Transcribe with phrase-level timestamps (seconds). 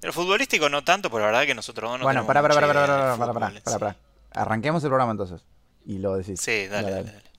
[0.00, 2.86] Pero futbolístico no tanto, por la verdad que nosotros no Bueno, para, para, para, para,
[2.86, 3.96] para, para, para, para, para.
[4.32, 5.44] Arranquemos el programa entonces.
[5.84, 6.40] Y lo decís.
[6.40, 7.30] Sí, dale, dale, dale.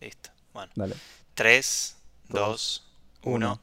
[0.00, 0.30] Listo.
[0.52, 0.70] Bueno.
[0.76, 0.94] Dale.
[1.34, 1.96] 3,
[2.28, 2.84] 2,
[3.22, 3.60] 1.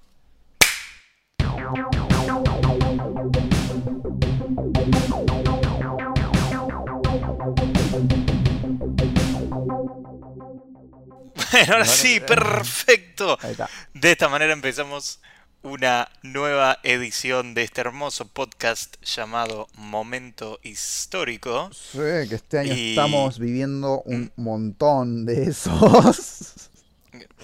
[11.51, 13.37] Bueno, ahora sí, perfecto.
[13.41, 13.69] Ahí está.
[13.93, 15.21] De esta manera empezamos
[15.63, 21.69] una nueva edición de este hermoso podcast llamado Momento Histórico.
[21.73, 21.97] Sí,
[22.29, 26.69] que este año Y- estamos viviendo un montón de esos.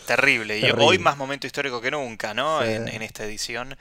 [0.08, 0.60] Terrible.
[0.60, 2.62] Y hoy más momento histórico que nunca, ¿no?
[2.64, 2.70] Sí.
[2.70, 3.78] En, en esta edición.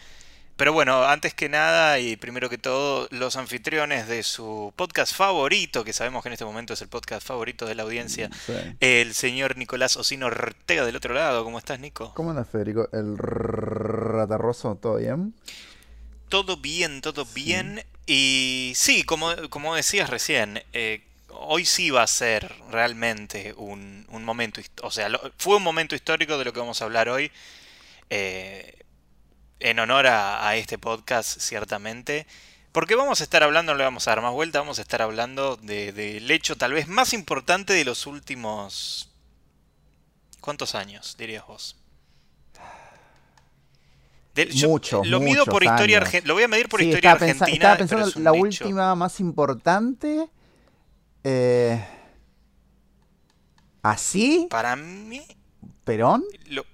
[0.56, 5.84] Pero bueno, antes que nada y primero que todo, los anfitriones de su podcast favorito,
[5.84, 8.55] que sabemos que en este momento es el podcast favorito de la audiencia, Sí.
[8.80, 11.45] el señor Nicolás Osino Ortega del otro lado.
[11.45, 12.12] ¿Cómo estás, Nico?
[12.15, 12.88] ¿Cómo andas, Federico?
[12.92, 15.34] ¿El ratarroso todo bien?
[16.30, 17.84] Todo bien, todo bien.
[18.07, 24.24] Y sí, como, como decías recién, eh, hoy sí va a ser realmente un, un
[24.24, 27.30] momento, o sea, lo- fue un momento histórico de lo que vamos a hablar hoy,
[28.09, 28.73] eh,
[29.60, 32.26] en honor a, a este podcast, ciertamente.
[32.73, 35.01] Porque vamos a estar hablando, no le vamos a dar más vuelta, vamos a estar
[35.01, 39.10] hablando de- del hecho tal vez más importante de los últimos...
[40.40, 41.76] ¿Cuántos años, dirías vos?
[44.35, 46.07] Del- yo Muchos, Lo mido por historia años.
[46.07, 46.29] argentina.
[46.29, 47.54] Lo voy a medir por Sí, historia estaba, argentina.
[47.54, 48.65] estaba pensando es la hecho.
[48.65, 50.29] última más importante.
[51.24, 51.82] Eh,
[53.82, 54.46] ¿Así?
[54.51, 55.23] Para mí,
[55.85, 56.24] ¿Perón?
[56.48, 56.65] lo,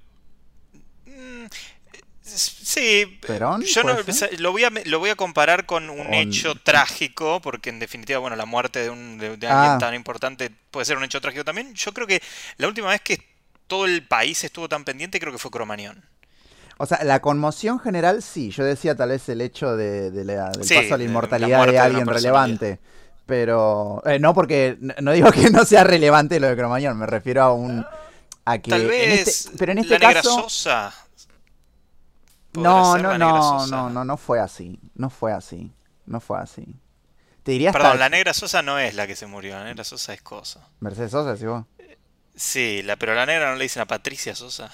[2.36, 3.62] sí, ¿Perón?
[3.62, 3.96] yo no,
[4.38, 8.36] lo voy a lo voy a comparar con un hecho trágico, porque en definitiva, bueno,
[8.36, 9.62] la muerte de, un, de, de Ah.
[9.62, 11.74] alguien tan importante puede ser un hecho trágico también.
[11.74, 12.22] Yo creo que
[12.58, 13.22] la última vez que
[13.66, 16.04] todo el país estuvo tan pendiente creo que fue Cromañón.
[16.78, 18.50] O sea, la conmoción general sí.
[18.50, 21.66] Yo decía tal vez el hecho de, de la- del Sí, paso a la inmortalidad
[21.66, 22.80] de alguien relevante.
[23.26, 27.42] Pero eh, no porque no digo que no sea relevante lo de Cromañón, me refiero
[27.42, 27.84] a un
[28.44, 30.92] a que Tal en vez este- pero en este la caso Sosa.
[32.54, 35.72] No, no, no, no, no, no fue así, no fue así,
[36.06, 36.76] no fue así.
[37.42, 40.14] Te diría Perdón, la negra Sosa no es la que se murió, la negra Sosa
[40.14, 40.68] es cosa.
[40.80, 41.64] Mercedes Sosa, decís vos.
[42.34, 44.70] Sí, la, pero la negra no le dicen a Patricia Sosa.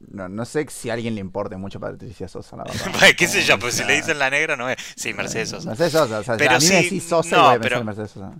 [0.00, 2.86] No, no sé si a alguien le importe mucho Patricia Sosa, la verdad.
[2.98, 4.76] Pues, qué sé yo, pues si le dicen la negra no es.
[4.96, 5.68] Sí, Mercedes Sosa.
[5.68, 7.52] Mercedes Sosa, o sea, Pero a mí me sí, decís Sosa no, y voy a
[7.54, 8.32] pensar pero- en Mercedes Sosa.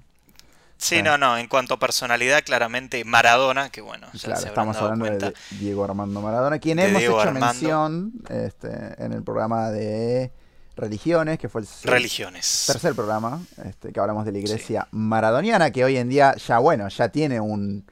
[0.78, 4.76] Sí, no, no, en cuanto a personalidad, claramente Maradona, que bueno, ya Claro, se estamos
[4.76, 5.30] hablando de, cuenta.
[5.30, 7.46] de Diego Armando Maradona, quien hemos Diego hecho Armando.
[7.46, 10.30] mención este, en el programa de
[10.76, 12.64] religiones, que fue el Religiones.
[12.68, 16.88] tercer programa, este, que hablamos de la iglesia maradoniana, que hoy en día ya, bueno,
[16.88, 17.84] ya tiene un...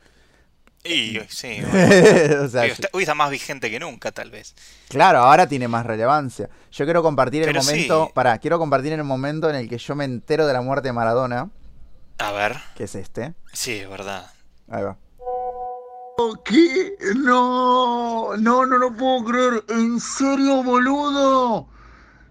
[0.85, 4.55] Y sí, bueno, o sea, hoy está, hoy está más vigente que nunca, tal vez.
[4.89, 6.49] claro, ahora tiene más relevancia.
[6.71, 8.13] Yo quiero compartir el momento, sí.
[8.15, 10.93] pará, quiero compartir el momento en el que yo me entero de la muerte de
[10.93, 11.51] Maradona,
[12.19, 13.35] A ver, que es este.
[13.53, 14.31] sí, es verdad.
[14.69, 14.97] Ahí va.
[16.45, 16.97] ¿Qué?
[17.17, 19.65] No, no, no lo puedo creer.
[19.69, 21.69] ¿En serio, boludo?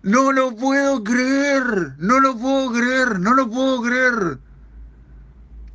[0.02, 1.94] No lo puedo creer.
[1.98, 3.20] No lo puedo creer.
[3.20, 4.40] No lo puedo creer.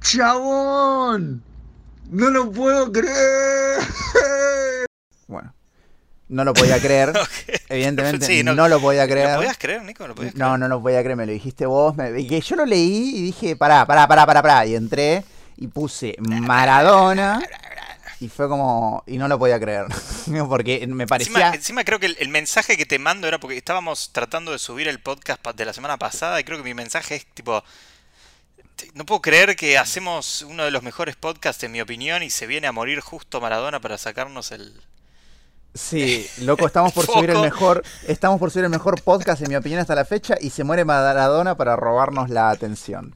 [0.01, 1.43] Chabón.
[2.11, 3.81] No lo puedo creer.
[5.29, 5.55] Bueno,
[6.31, 7.13] no lo podía creer,
[7.69, 9.37] evidentemente Sí, no, no- lo podía ¿Lo creer.
[9.37, 10.07] podías creer, Nico?
[10.09, 11.95] ¿Lo podías No, no lo podía creer, me lo dijiste vos.
[11.97, 14.67] me- y que yo lo leí y dije, pará, pará, pará, pará, pará.
[14.67, 15.25] Y entré
[15.57, 17.43] y puse Maradona.
[18.21, 19.03] Y fue como.
[19.07, 19.87] Y no lo podía creer.
[20.49, 21.53] Porque me parecía.
[21.55, 24.89] encima creo que el, el mensaje que te mando era porque estábamos tratando de subir
[24.89, 27.65] el podcast de la semana pasada y creo que mi mensaje es tipo,
[28.77, 32.29] "Te- no puedo creer que hacemos uno de los mejores podcasts en mi opinión y
[32.31, 34.81] se viene a morir justo Maradona para sacarnos el...
[35.75, 37.83] Sí, loco, estamos por subir el mejor.
[38.09, 40.35] Estamos por subir el mejor podcast, en mi opinión, hasta la fecha.
[40.41, 43.15] Y se muere Maradona para robarnos la atención.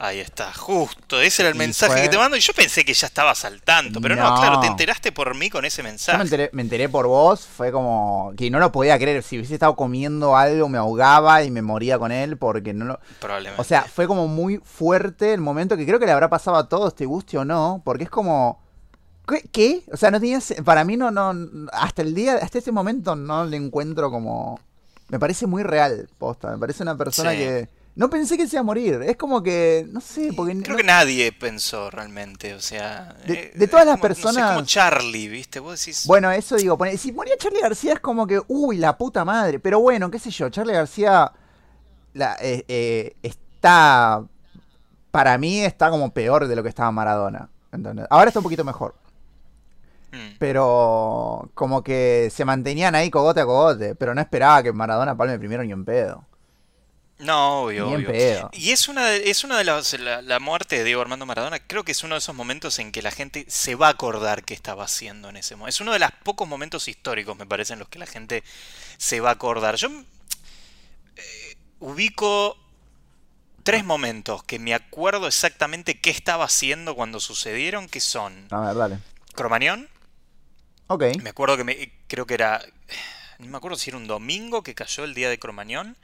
[0.00, 2.84] Ahí está, justo, ese era el Y mensaje fue- que te mando y yo pensé
[2.84, 4.36] que ya estabas al tanto, pero no, No.
[4.40, 6.18] claro, te enteraste por mí con ese Yo mensaje.
[6.18, 9.24] me enteré, me enteré por vos, fue como que no lo podía creer.
[9.24, 13.00] Si hubiese estado comiendo algo, me ahogaba y me moría con él porque no lo...
[13.18, 13.60] Probablemente.
[13.60, 16.68] O sea, fue como muy fuerte el momento que creo que le habrá pasado a
[16.68, 18.60] todos, te guste o no, porque es como...
[19.28, 19.42] ¿Qué?
[19.52, 19.82] qué?
[19.92, 20.40] O sea, no tenía...
[20.64, 21.68] Para mí no, no...
[21.72, 24.58] Hasta el día, hasta ese momento no le encuentro como...
[25.08, 26.50] Me parece muy real, posta.
[26.50, 27.36] Me parece una persona Sí.
[27.38, 27.68] que...
[27.94, 29.02] No pensé que se iba a morir.
[29.02, 29.84] Es como que...
[29.90, 30.52] No sé, porque...
[30.62, 33.16] Creo no- que nadie pensó realmente, o sea...
[33.26, 35.58] De- eh, de todas las como- no sé, personas- como Charlie, ¿viste?
[35.60, 36.06] Vos decís...
[36.06, 39.58] Bueno, eso digo, pone- si moría Charlie García es como que, uy, la puta madre.
[39.58, 41.32] Pero bueno, qué sé yo, Charlie García
[42.14, 44.22] la- eh, eh, está,
[45.10, 47.48] para mí está como peor de lo que estaba Maradona.
[47.72, 48.06] ¿entendés?
[48.10, 48.94] Ahora está un poquito mejor.
[50.12, 50.36] Mm.
[50.38, 55.38] Pero como que se mantenían ahí cogote a cogote, pero no esperaba que Maradona palme
[55.38, 56.24] primero ni en pedo.
[57.18, 58.06] No, obvio, obvio.
[58.06, 58.50] pedo.
[58.52, 61.58] Y es una de, es una de las la, la muerte de Diego Armando Maradona,
[61.58, 64.44] creo que es uno de esos momentos en que la gente se va a acordar
[64.44, 65.70] qué estaba haciendo en ese momento.
[65.70, 68.44] Es uno de los pocos momentos históricos, me parece, en los que la gente
[68.98, 69.74] se va a acordar.
[69.74, 69.88] Yo
[71.16, 72.56] eh, ubico
[73.64, 78.76] tres momentos que me acuerdo exactamente qué estaba haciendo cuando sucedieron, que son A ver,
[78.76, 78.98] dale.
[79.34, 79.88] Cromañón,
[80.88, 81.04] Ok.
[81.22, 82.60] me acuerdo que me, creo que era,
[83.38, 85.96] no me acuerdo si era un domingo que cayó el día de Cromañón,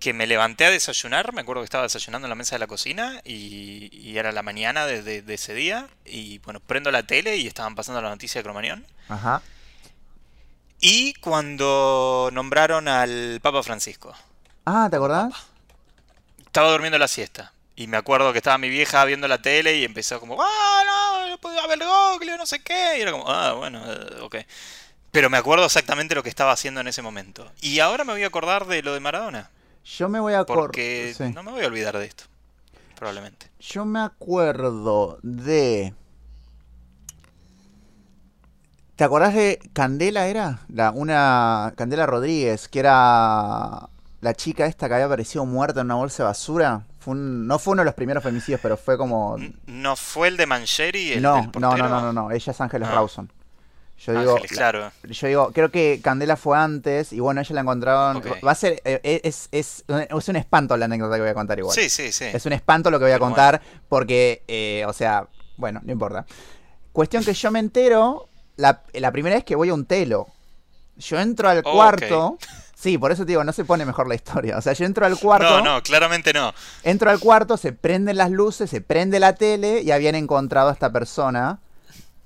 [0.00, 2.66] que me levanté a desayunar, me acuerdo que estaba desayunando en la mesa de la
[2.66, 7.04] cocina y, y era la mañana de, de- de ese día y bueno, prendo la
[7.04, 8.84] tele y estaban pasando la noticia de Cromañón.
[9.08, 9.42] Ajá.
[10.80, 14.12] Y cuando nombraron al Papa Francisco,
[14.66, 15.32] Ah, ¿te acordás?
[16.46, 17.52] estaba durmiendo la siesta.
[17.76, 20.82] Y me acuerdo que estaba mi vieja viendo la tele y empezó como, ah,
[21.42, 22.98] podía ver Bergoglio, no sé qué.
[22.98, 24.36] Y era como, ah, bueno, eh, ok.
[25.10, 27.52] Pero me acuerdo exactamente lo que estaba haciendo en ese momento.
[27.60, 29.50] Y ahora me voy a acordar de lo de Maradona.
[29.84, 30.64] Yo me voy a acordar.
[30.64, 32.24] Porque no me voy a olvidar de esto.
[32.96, 33.50] Probablemente.
[33.60, 35.92] Yo me acuerdo de.
[38.96, 40.60] ¿Te acordás de Candela era?
[40.68, 43.88] La, una Candela Rodríguez, que era
[44.20, 46.86] la chica esta que había aparecido muerta en una bolsa de basura.
[47.02, 49.36] Fue un- no fue uno de los primeros femicidios, pero fue como.
[49.66, 51.12] ¿No fue el de Mancheri?
[51.12, 52.30] El no, no, no, no, no, no.
[52.30, 52.94] Ella es Ángeles Ah.
[52.94, 53.30] Rawson.
[54.04, 54.90] Yo digo, claro.
[55.04, 58.20] yo digo, creo que Candela fue antes y bueno, ella la encontraron.
[58.44, 61.58] Va a ser, eh, es, es, es un espanto la anécdota que voy a contar
[61.60, 61.72] igual.
[61.76, 62.24] Sí, sí, sí.
[62.24, 65.92] Es un espanto lo que voy a Pero contar porque, eh, o sea, bueno, no
[65.92, 66.26] importa.
[66.92, 70.26] Cuestión que yo me entero la, la primera vez que voy a un telo.
[70.96, 72.38] Yo entro al cuarto.
[72.82, 74.58] Sí, por eso te digo, no se pone mejor la historia.
[74.58, 76.52] O sea, yo entro al cuarto, No, no, claramente no.
[76.82, 80.72] entro al cuarto, se prenden las luces, se prende la tele y habían encontrado a
[80.72, 81.60] esta persona,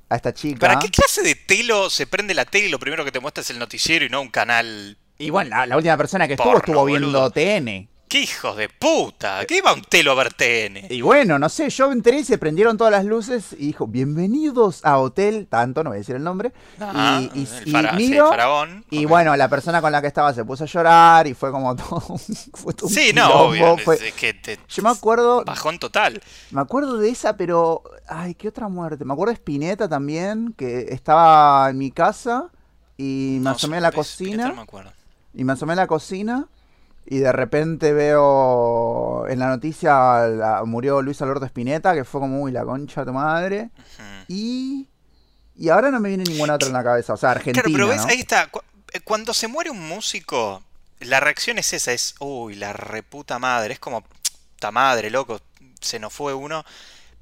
[0.08, 0.58] a esta chica.
[0.60, 3.42] ¿Para qué clase de telo se prende la tele y lo primero que te muestra
[3.42, 4.96] es el noticiero y no un canal?
[5.18, 7.30] Y bueno, la, la última persona que estuvo Porno, estuvo viendo boludo.
[7.30, 7.88] TN.
[8.16, 9.44] ¡Qué hijos de puta!
[9.44, 10.86] ¿Qué iba un telo a ver TN?
[10.90, 14.82] Y bueno, no sé, yo entré y se prendieron todas las luces y dijo, bienvenidos
[14.86, 16.50] a Hotel, tanto, no voy a decir el nombre.
[16.80, 18.18] Ah, y, y- el y sí,
[18.88, 21.76] y bueno, la persona con la que estaba se puso a llorar y fue como
[21.76, 22.00] todo,
[22.54, 23.78] fue todo un Sí, no, quilombo, obvio.
[23.84, 26.22] fue- es- es que te- Yo me acuerdo, Bajón total.
[26.52, 29.04] me acuerdo de esa, pero, ay, ¿qué otra muerte?
[29.04, 32.48] Me acuerdo de Spinetta también, que estaba en mi casa
[32.96, 34.48] y me No, asomé a la ves, cocina.
[34.48, 34.90] No me acuerdo.
[35.34, 36.48] Y me asomé a la cocina
[37.06, 42.40] y de repente veo en la noticia la- murió Luis Alberto Spinetta, que fue como,
[42.42, 43.70] uy, la concha de tu madre.
[44.28, 44.88] Y,
[45.56, 47.62] y ahora no me viene ninguna otra en la cabeza, o sea, Argentina.
[47.62, 48.08] Claro, pero ves, ¿no?
[48.08, 48.50] ahí está.
[48.92, 50.62] Eh, Cuando se muere un músico,
[51.00, 53.74] la reacción es esa, es, uy, la reputa madre.
[53.74, 54.04] Es como,
[54.58, 55.40] ta madre, loco,
[55.80, 56.64] se nos fue uno.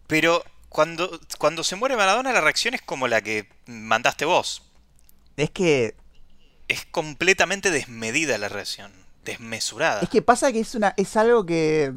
[0.07, 4.63] Pero cuando, cuando se muere Maradona, la reacción es como la que mandaste vos.
[5.37, 5.95] Es que,
[6.69, 8.91] Es completamente desmedida la reacción.
[9.25, 10.01] Desmesurada.
[10.03, 11.95] es que pasa que es, una, es algo que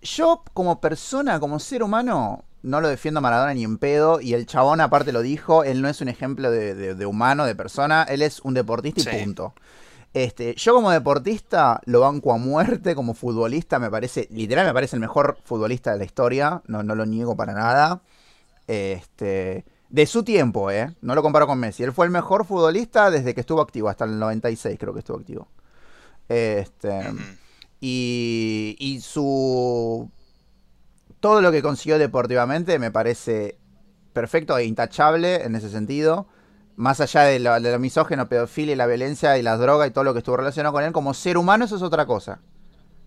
[0.00, 4.20] yo como persona, como ser humano, no lo defiendo a Maradona ni en pedo.
[4.20, 7.44] Y el chabón aparte lo dijo, él no es un ejemplo de, de- de humano,
[7.44, 9.24] de persona, él es un deportista y Sí.
[9.24, 9.54] punto.
[10.14, 14.96] Este, yo como deportista lo banco a muerte, como futbolista me parece, literal me parece
[14.96, 18.02] el mejor futbolista de la historia, no, no lo niego para nada.
[18.66, 20.94] Este, de su tiempo, ¿eh?
[21.00, 21.82] No lo comparo con Messi.
[21.82, 25.18] Él fue el mejor futbolista desde que estuvo activo, hasta el 96 creo que estuvo
[25.18, 25.48] activo.
[26.28, 26.90] Este,
[27.80, 30.10] y, y su...
[31.20, 33.56] Todo lo que consiguió deportivamente me parece
[34.12, 36.26] perfecto e intachable en ese sentido.
[36.74, 39.92] Más allá de lo, de lo misógeno, pedofilia y la violencia y las drogas y
[39.92, 42.40] todo lo que estuvo relacionado con él, como ser humano eso es otra cosa.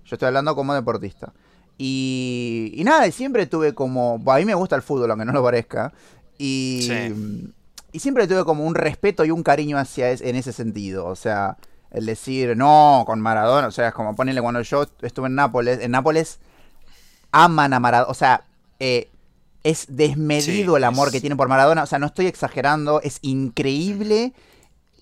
[0.05, 1.33] Yo estoy hablando como deportista.
[1.77, 4.21] Y, y nada, y siempre tuve como...
[4.27, 5.91] A mí me gusta el fútbol, aunque no lo parezca.
[6.37, 7.53] Y, Sí.
[7.91, 11.05] y siempre tuve como un respeto y un cariño hacia es- en ese sentido.
[11.07, 11.57] O sea,
[11.95, 13.67] el decir, no, con Maradona.
[13.67, 15.79] O sea, es como ponerle cuando yo estuve en Nápoles.
[15.81, 16.39] En Nápoles
[17.31, 18.11] aman a Maradona.
[18.11, 18.43] O sea,
[18.79, 19.09] eh,
[19.63, 21.83] es desmedido Sí, el amor es- que tienen por Maradona.
[21.83, 23.01] O sea, no estoy exagerando.
[23.01, 24.33] Es increíble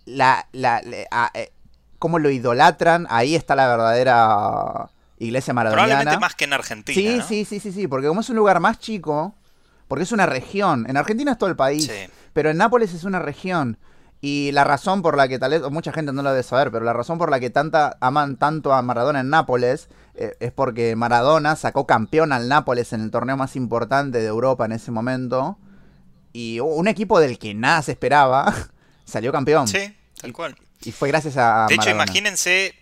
[0.06, 1.52] la, la, la- a- eh,
[2.00, 3.08] cómo lo idolatran.
[3.10, 5.88] Ahí está la verdadera iglesia maradoniana.
[5.88, 6.96] Probablemente más que en Argentina.
[6.96, 7.26] Sí, ¿no?
[7.28, 9.34] sí, sí, sí, sí, porque como es un lugar más chico,
[9.88, 12.12] porque es una región, en Argentina es todo el país, Sí.
[12.34, 13.78] pero en Nápoles es una región.
[14.25, 16.72] Y la razón por la que tal vez, o mucha gente no lo debe saber,
[16.72, 20.53] pero la razón por la que tanta aman tanto a Maradona en Nápoles eh, es
[20.53, 24.92] porque Maradona sacó campeón al Nápoles en el torneo más importante de Europa en ese
[24.92, 25.58] momento.
[26.32, 28.56] Y un equipo del que nada se esperaba
[29.03, 29.68] salió campeón.
[29.68, 30.56] Sí, tal cual.
[30.86, 32.06] Y fue gracias a De hecho, Maradona.
[32.06, 32.75] imagínense,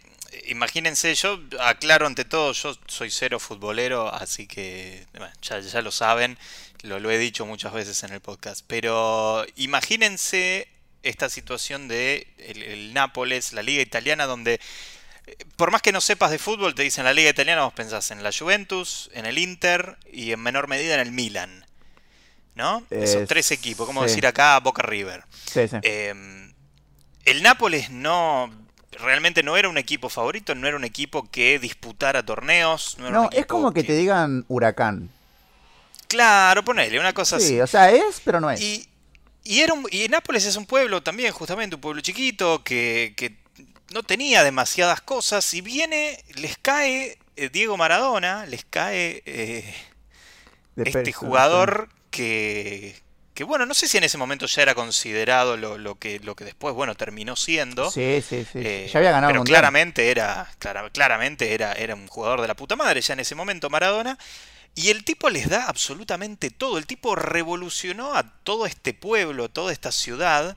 [0.46, 5.90] imagínense, yo aclaro ante todo, yo soy cero futbolero, así que bueno, ya, ya lo
[5.90, 6.38] saben,
[6.84, 10.68] lo, lo he dicho muchas veces en el podcast, pero imagínense
[11.04, 14.60] esta situación de el, el Nápoles, la liga italiana, donde
[15.26, 18.12] eh, por más que no sepas de fútbol, te dicen la liga italiana, vos pensás
[18.12, 21.66] en la Juventus, en el Inter y en menor medida en el Milan.
[22.54, 22.84] ¿No?
[22.90, 24.10] Esos Eh, tres equipos, como sí.
[24.10, 25.24] decir acá Boca River.
[25.46, 25.78] Sí, sí.
[25.84, 26.14] Eh,
[27.26, 28.52] el Nápoles no.
[28.92, 32.98] Realmente no era un equipo favorito, no era un equipo que disputara torneos.
[33.00, 35.10] No, era un no, es como que te digan huracán.
[36.10, 37.48] Claro, ponele, una cosa así.
[37.48, 38.60] Sí, o sea, es, pero no es.
[38.60, 38.86] Y,
[39.44, 43.38] y, era un- y Nápoles es un pueblo también, justamente un pueblo chiquito, que, que
[43.94, 45.54] no tenía demasiadas cosas.
[45.54, 49.74] Y viene, les cae eh, Diego Maradona, les cae eh,
[50.78, 52.96] este peso, jugador que,
[53.34, 56.36] que, bueno, no sé si en ese momento ya era considerado lo, lo que, lo
[56.36, 57.90] que después, bueno, terminó siendo.
[57.92, 58.60] Sí, sí, sí.
[58.64, 62.56] Eh, ya había ganado pero claramente era clara- claramente era, era un jugador de la
[62.56, 64.18] puta madre ya en ese momento Maradona
[64.76, 69.72] y el tipo les da absolutamente todo el tipo revolucionó a todo este pueblo toda
[69.74, 70.56] esta ciudad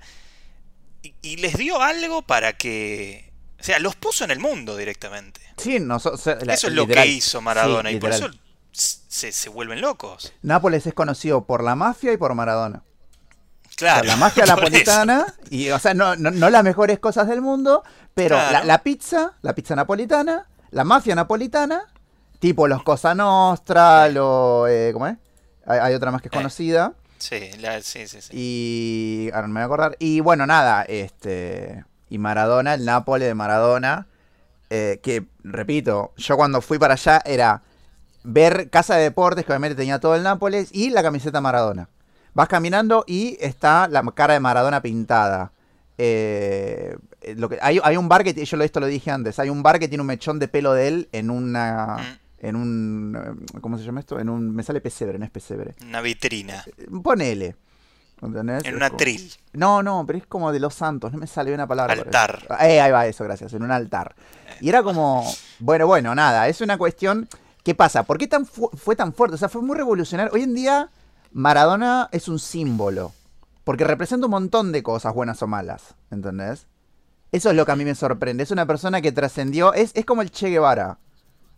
[1.02, 5.40] y, y les dio algo para que o sea los puso en el mundo directamente
[5.56, 8.28] Sí, no, so- so- la- eso es lo que hizo Maradona Sí, y por eso
[8.72, 12.82] se, se vuelven locos Nápoles es conocido por la mafia y por Maradona.
[12.82, 14.54] O sea, claro la mafia eso.
[14.56, 17.82] napolitana, y o sea, no, no, no las mejores cosas del mundo,
[18.14, 18.52] pero Claro.
[18.52, 21.84] la, la pizza, la pizza napolitana, la mafia napolitana,
[22.38, 25.16] tipo los Cosa Nostra, lo, eh, ¿cómo es?
[25.66, 26.36] Hay, hay otra más que es Eh.
[26.36, 26.92] conocida.
[27.18, 28.30] sí, la- sí, sí, sí.
[28.32, 29.30] Y.
[29.32, 29.96] Ahora no me voy a acordar.
[29.98, 31.84] Y bueno, nada, este.
[32.10, 34.06] Y Maradona, el Nápoles de Maradona.
[34.70, 37.62] eh, que, repito, yo cuando fui para allá era
[38.24, 41.88] ver Casa de Deportes, que obviamente tenía todo el Nápoles, y la camiseta Maradona.
[42.32, 45.52] Vas caminando y está la cara de Maradona pintada.
[45.98, 46.96] Eh,
[47.36, 49.78] lo que, hay, hay un bar que, yo esto lo dije antes, hay un bar
[49.78, 52.18] que tiene un mechón de pelo de él en una...
[52.44, 53.16] En un...
[53.54, 54.18] eh, ¿Cómo se llama esto?
[54.18, 54.54] En un...
[54.54, 55.74] Me sale pesebre, no es pesebre.
[55.86, 56.64] una vitrina
[57.02, 57.56] Ponele.
[58.22, 58.64] ¿Entendés?
[58.64, 61.26] en Es una como- tril No, no, pero es como de los santos, no me
[61.26, 61.92] sale una palabra.
[61.94, 62.42] Altar.
[62.44, 62.54] eso.
[62.60, 64.14] Eh, ahí va eso, gracias, en un altar.
[64.60, 65.24] Y era como,
[65.58, 67.28] bueno, bueno, nada, es una cuestión,
[67.64, 68.04] ¿qué pasa?
[68.04, 69.34] ¿Por qué tan fu- fue tan fuerte?
[69.34, 70.32] O sea, fue muy revolucionario.
[70.32, 70.88] Hoy en día,
[71.32, 73.12] Maradona es un símbolo,
[73.64, 76.66] porque representa un montón de cosas, buenas o malas, ¿entendés?
[77.32, 80.04] Eso es lo que a mí me sorprende, es una persona que trascendió, es, es
[80.06, 80.98] como el Che Guevara,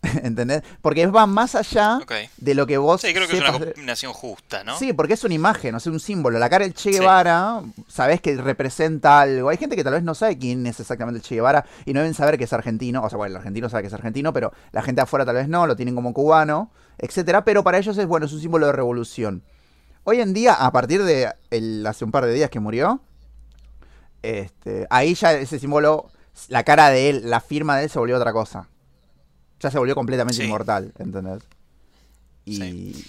[0.23, 0.63] ¿entendés?
[0.83, 1.99] Porque va más allá
[2.37, 4.79] de lo que vos sí creo que es una combinación justa ¿no?
[4.79, 6.39] Sí, porque es una imagen, o sea, un símbolo.
[6.39, 6.99] La cara del Che Sí.
[6.99, 9.49] Guevara, sabés que representa algo.
[9.49, 12.01] Hay gente que tal vez no sabe quién es exactamente el Che Guevara y no
[12.01, 13.03] deben saber que es argentino.
[13.03, 15.49] O sea, bueno, el argentino sabe que es argentino, pero la gente afuera tal vez
[15.49, 17.45] no, lo tienen como cubano, etcétera.
[17.45, 19.43] Pero para ellos es, bueno, es un símbolo de revolución.
[20.05, 23.01] Hoy en día, a partir de el- hace un par de días que murió,
[24.23, 26.11] este, ahí ya ese símbolo,
[26.49, 28.69] la cara de él, la firma de él se volvió otra cosa.
[29.67, 30.45] Ya se volvió completamente Sí.
[30.45, 31.43] inmortal, ¿entendés?
[32.45, 33.05] Y Sí.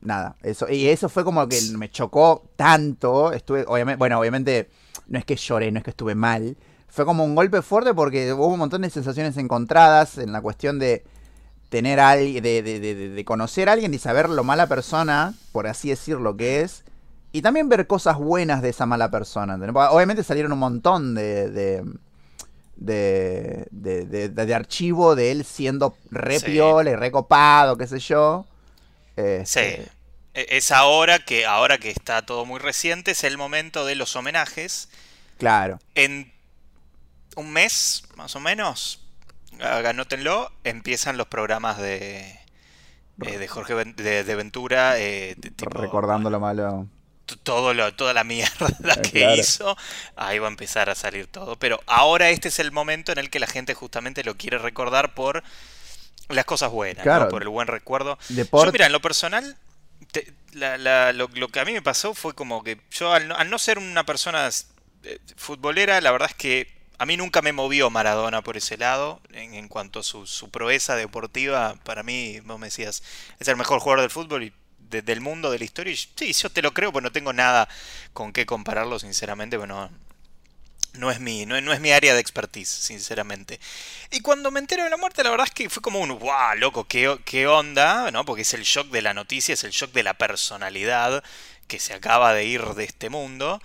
[0.00, 4.68] nada, eso y eso fue como que me chocó tanto, estuve obviamente, bueno, obviamente
[5.08, 6.56] no es que lloré, no es que estuve mal,
[6.88, 10.78] fue como un golpe fuerte porque hubo un montón de sensaciones encontradas en la cuestión
[10.78, 11.04] de
[11.68, 15.34] tener a alguien, de, de- de- de- conocer a alguien y saber lo mala persona,
[15.52, 16.84] por así decirlo, que es,
[17.32, 19.54] y también ver cosas buenas de esa mala persona.
[19.90, 21.84] Obviamente salieron un montón de,
[22.76, 26.46] de, de, de- de- archivo de él siendo re Sí.
[26.46, 28.46] piola y recopado, qué sé yo.
[29.16, 29.22] Sí.
[29.22, 29.88] Este,
[30.34, 34.14] E- Es ahora que, ahora que está todo muy reciente, es el momento de los
[34.16, 34.88] homenajes.
[35.38, 35.78] Claro.
[35.94, 36.32] En
[37.36, 39.02] un mes, más o menos,
[39.60, 42.38] anótenlo, empiezan los programas de,
[43.22, 46.86] eh, de Jorge de, de Ventura, eh, de tipo, recordando lo malo.
[47.42, 48.68] Todo lo, toda la mierda
[49.02, 49.34] que claro.
[49.40, 49.76] hizo,
[50.16, 51.56] ahí va a empezar a salir todo.
[51.58, 55.14] Pero ahora este es el momento en el que la gente justamente lo quiere recordar
[55.14, 55.42] por
[56.28, 58.18] las cosas buenas, por el buen recuerdo.
[58.52, 59.56] Yo, mira, en lo personal,
[60.12, 63.28] te- la- la- lo, lo que a mí me pasó fue como que yo, al
[63.28, 64.48] no, al no ser una persona
[65.04, 69.20] eh, futbolera, la verdad es que a mí nunca me movió Maradona por ese lado,
[69.32, 71.76] en, en cuanto a su, su proeza deportiva.
[71.84, 73.02] Para mí, vos me decías,
[73.38, 74.52] es el mejor jugador del fútbol y
[74.90, 75.92] de- del mundo, de la historia.
[75.92, 77.68] Y sí, yo te lo creo, pero no tengo nada
[78.12, 79.56] con qué compararlo, sinceramente.
[79.56, 79.90] Bueno,
[80.94, 83.60] no es mi, no, no es mi área de expertise, sinceramente.
[84.10, 86.54] Y cuando me entero de la muerte, la verdad es que fue como un wow,
[86.56, 88.24] loco, qué, qué onda, ¿no?
[88.24, 91.22] Porque es el shock de la noticia, es el shock de la personalidad
[91.66, 93.60] que se acaba de ir de este mundo.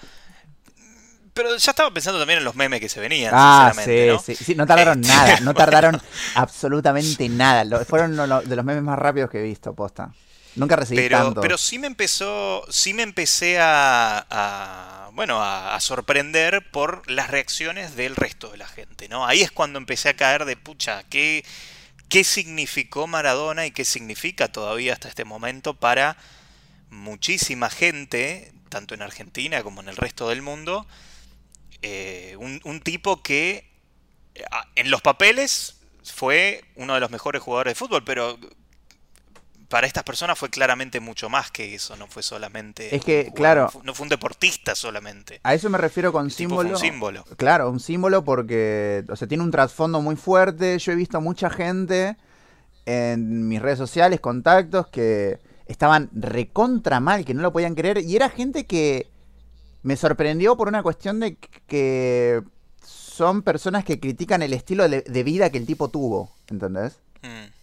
[1.33, 4.19] Pero ya estaba pensando también en los memes que se venían, Ah, sí, sinceramente, ¿no?
[4.19, 6.01] sí, sí, no tardaron Este, nada, no tardaron
[6.33, 7.85] absolutamente nada.
[7.85, 10.13] Fueron de los memes más rápidos que he visto, posta.
[10.55, 11.41] Nunca recibí pero, tanto.
[11.41, 17.29] pero sí me empezó, sí me empecé a, a- bueno, a, a sorprender por las
[17.29, 19.25] reacciones del resto de la gente, ¿no?
[19.25, 21.45] Ahí es cuando empecé a caer de pucha, ¿qué,
[22.09, 26.17] qué significó Maradona y qué significa todavía hasta este momento para
[26.89, 30.87] muchísima gente, tanto en Argentina como en el resto del mundo,
[31.81, 33.69] eh, un, un tipo que
[34.35, 34.43] eh,
[34.75, 38.39] en los papeles fue uno de los mejores jugadores de fútbol, pero
[39.71, 42.95] para estas personas fue claramente mucho más que eso, no fue solamente...
[42.95, 43.61] Es que, jugador, claro.
[43.63, 45.39] no fu- No fue un deportista solamente.
[45.41, 46.77] A eso me refiero con El tipo fue símbolo.
[46.77, 46.77] un
[47.23, 47.23] símbolo.
[47.37, 50.77] Claro, un símbolo porque, o sea, tiene un trasfondo muy fuerte.
[50.77, 52.17] Yo he visto mucha gente
[52.85, 57.99] en mis redes sociales, contactos, que estaban recontra mal, que no lo podían creer.
[57.99, 59.09] Y era gente que
[59.83, 61.37] me sorprendió por una cuestión de
[61.67, 62.41] que
[62.85, 66.99] son personas que critican el estilo de, de vida que el tipo tuvo, ¿entendés?
[67.21, 67.60] Mm.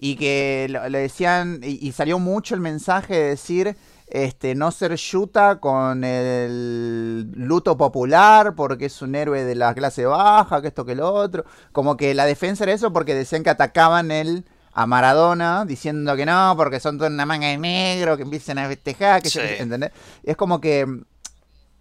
[0.00, 3.76] Y que lo- le decían, y, y salió mucho el mensaje de decir,
[4.08, 10.04] este, no ser yuta con el luto popular porque es un héroe de la clase
[10.06, 11.44] baja, que esto que lo otro.
[11.72, 16.26] Como que la defensa era eso porque decían que atacaban él a Maradona, diciendo que
[16.26, 19.40] no, porque son toda una manga de negro, que empiecen a festejar, que Sí.
[19.58, 19.90] ¿entendés?
[20.24, 20.86] Es como que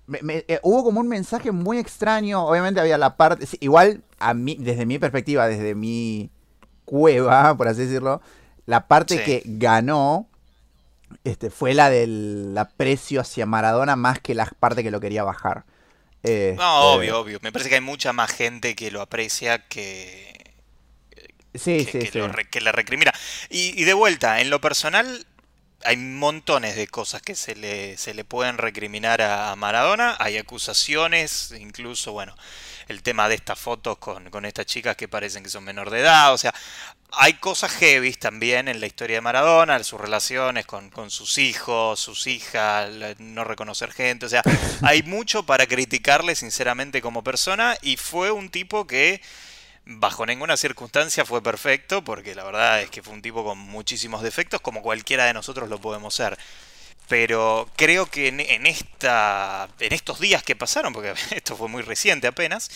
[0.08, 2.46] me- me- eh, hubo como un mensaje muy extraño.
[2.46, 3.48] Obviamente había la parte.
[3.60, 6.32] igual, a mí, desde mi perspectiva, desde mi
[6.90, 8.22] cueva, por así decirlo,
[8.66, 9.24] la parte Sí.
[9.24, 10.28] que ganó
[11.24, 15.64] este, fue la del aprecio hacia Maradona más que la parte que lo quería bajar.
[16.24, 17.40] Este, No, obvio, obvio.
[17.42, 20.54] Me parece que hay mucha más gente que lo aprecia que,
[21.56, 22.18] Sí, que, sí, que sí.
[22.20, 23.12] lo que le recrimina.
[23.50, 25.26] Y, y de vuelta, en lo personal,
[25.84, 30.16] hay montones de cosas que se le, se le pueden recriminar a, Maradona.
[30.20, 32.36] Hay acusaciones, incluso, bueno,
[32.88, 36.02] el tema de estas fotos con, con estas chicas que parecen que son menor de
[36.02, 36.34] edad.
[36.34, 36.54] O sea,
[37.12, 42.00] hay cosas heavy también en la historia de Maradona, sus relaciones con, con sus hijos,
[42.00, 44.26] sus hijas, no reconocer gente.
[44.26, 44.44] O sea,
[44.82, 47.78] hay mucho para criticarle, sinceramente, como persona.
[47.82, 49.22] Y fue un tipo que
[49.90, 54.22] bajo ninguna circunstancia fue perfecto, porque la verdad es que fue un tipo con muchísimos
[54.22, 56.38] defectos, como cualquiera de nosotros lo podemos ser.
[57.08, 61.82] Pero creo que en, en esta, en estos días que pasaron, porque esto fue muy
[61.82, 62.70] reciente apenas,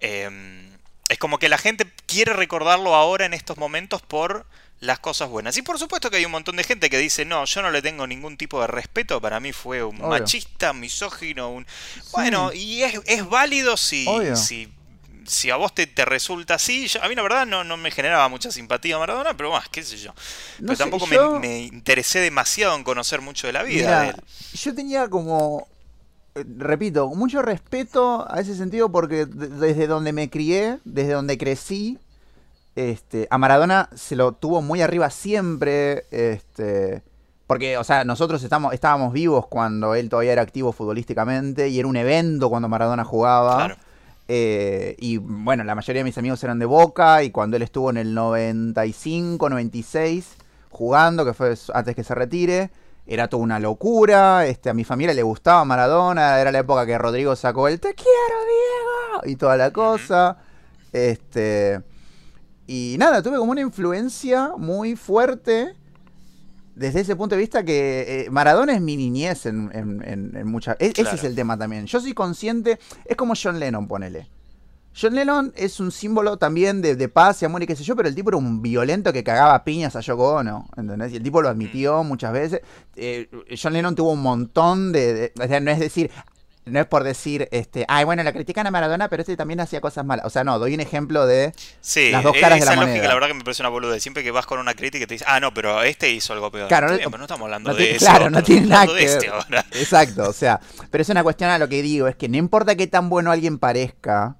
[0.00, 0.70] eh,
[1.08, 4.46] es como que la gente quiere recordarlo ahora en estos momentos por
[4.80, 5.56] las cosas buenas.
[5.58, 7.82] Y por supuesto que hay un montón de gente que dice, no, yo no le
[7.82, 10.08] tengo ningún tipo de respeto, para mí fue un Obvio.
[10.08, 11.66] machista, misógino, un...
[12.12, 14.36] Bueno, y es, es válido si, Obvio.
[14.36, 14.72] si,
[15.26, 16.86] si a vos te, te resulta así.
[16.88, 19.82] Yo- a mí la verdad no, no me generaba mucha simpatía Maradona, pero más, qué
[19.82, 20.10] sé yo.
[20.60, 24.00] No pero sé, tampoco yo- me, me interesé demasiado en conocer mucho de la vida
[24.02, 24.16] de él.
[24.54, 25.66] yo tenía como,
[26.34, 31.38] eh, repito, mucho respeto a ese sentido porque de- desde donde me crié, desde donde
[31.38, 31.98] crecí,
[32.76, 37.02] este, a Maradona se lo tuvo muy arriba siempre, este,
[37.46, 41.86] porque, o sea, nosotros estamos, estábamos vivos cuando él todavía era activo futbolísticamente y era
[41.86, 43.56] un evento cuando Maradona jugaba.
[43.56, 43.76] Claro.
[44.26, 47.90] Eh, y bueno, la mayoría de mis amigos eran de Boca y cuando él estuvo
[47.90, 50.36] en el 95, 96
[50.70, 52.70] jugando, que fue antes que se retire,
[53.06, 54.46] era toda una locura.
[54.46, 57.94] Este, a mi familia le gustaba Maradona, era la época que Rodrigo sacó el Te
[57.94, 58.10] quiero,
[59.20, 60.38] Diego y toda la cosa.
[60.92, 61.82] Este,
[62.66, 65.74] y nada, tuve como una influencia muy fuerte
[66.74, 70.46] desde ese punto de vista que eh, Maradona es mi niñez en, en, en- en
[70.48, 70.76] muchas...
[70.78, 71.86] e- Ese es el tema también.
[71.86, 74.28] Yo soy consciente, es como John Lennon, ponele.
[74.96, 77.96] John Lennon es un símbolo también de, de paz y amor y qué sé yo,
[77.96, 81.12] pero el tipo era un violento que cagaba piñas a Yoko Ono, ¿entendés?
[81.12, 82.60] Y el tipo lo admitió muchas veces.
[82.94, 83.28] Eh,
[83.60, 86.10] John Lennon tuvo un montón de, de- O sea, no es decir...
[86.66, 89.82] No es por decir, este, ay, bueno, la critican a Maradona, pero este también hacía
[89.82, 90.24] cosas malas.
[90.24, 91.52] O sea, no, doy un ejemplo de...
[91.82, 93.08] Sí, Las dos caras de la lógica moneda.
[93.08, 94.00] la verdad que me parece una boluda.
[94.00, 96.50] Siempre que vas con una crítica y te dice, ah, no, pero este hizo algo
[96.50, 96.68] peor.
[96.68, 98.06] Claro, no- bien, pero no estamos hablando no de eso.
[98.06, 99.66] claro, no tiene nada que de este ahora.
[99.72, 100.58] Exacto, o sea,
[100.90, 103.30] pero es una cuestión a lo que digo, es que no importa qué tan bueno
[103.30, 104.36] alguien parezca,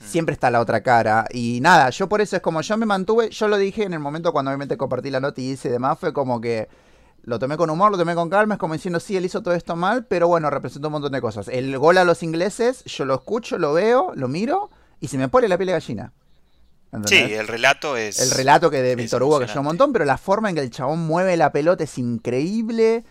[0.00, 0.04] Hmm.
[0.06, 1.24] siempre está la otra cara.
[1.32, 3.98] Y nada, yo por eso es como yo me mantuve, yo lo dije en el
[3.98, 6.68] momento cuando obviamente compartí la noticia y demás, fue como que
[7.22, 9.54] lo tomé con humor, lo tomé con calma, es como diciendo, sí, él hizo todo
[9.54, 11.48] esto mal, pero bueno, representó un montón de cosas.
[11.48, 15.28] El gol a los ingleses, yo lo escucho, lo veo, lo miro y se me
[15.28, 16.12] pone la piel de gallina.
[17.04, 18.18] Sí, el relato es.
[18.18, 20.62] El relato que de Víctor Hugo que yo un montón, pero la forma en que
[20.62, 23.04] el chabón mueve la pelota es increíble.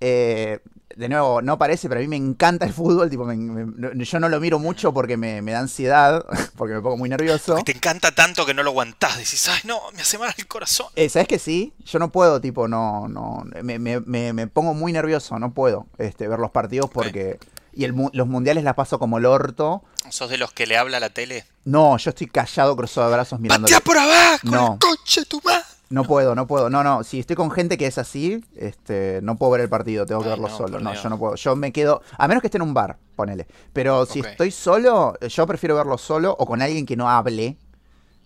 [0.00, 0.60] Eh,
[0.96, 3.10] de nuevo, no parece, pero a mí me encanta el fútbol.
[3.10, 6.24] Tipo, me- me- yo no lo miro mucho porque me, me da ansiedad,
[6.56, 7.56] porque me pongo muy nervioso.
[7.64, 9.16] Te encanta tanto que no lo aguantás.
[9.18, 10.86] Decís, ay, no, me hace mal el corazón.
[10.96, 11.72] Eh, ¿Sabes que sí?
[11.84, 15.86] Yo no puedo, tipo, no, no, me, me- me- me pongo muy nervioso, no puedo
[15.98, 17.38] este, ver los partidos porque...
[17.76, 19.82] Y el los mundiales las paso como el orto.
[20.08, 21.44] ¿Sos de los que le habla a la tele?
[21.64, 23.64] No, yo estoy callado, cruzado de brazos mirando.
[23.66, 24.38] ¡Patea por abajo!
[24.44, 24.72] No.
[24.74, 25.64] ¡El coche tu madre!
[25.94, 26.68] No puedo, no puedo.
[26.70, 27.04] No, no.
[27.04, 30.26] Si estoy con gente que es así, este, no puedo ver el partido, tengo que
[30.28, 30.80] Ay, verlo no, solo.
[30.80, 31.02] No, Dios.
[31.02, 31.34] yo no puedo.
[31.36, 32.02] Yo me quedo.
[32.18, 33.46] A menos que esté en un bar, ponele.
[33.72, 37.56] Pero si estoy solo, yo prefiero verlo solo o con alguien que no hable.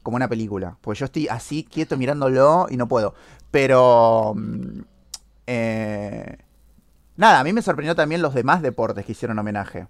[0.02, 0.78] Como una película.
[0.80, 3.14] Pues yo estoy así, quieto, mirándolo y no puedo.
[3.50, 4.34] Pero.
[4.36, 4.80] mm,
[5.46, 6.38] eh,
[7.16, 9.88] Nada, a mí me sorprendió también los demás deportes que hicieron homenaje.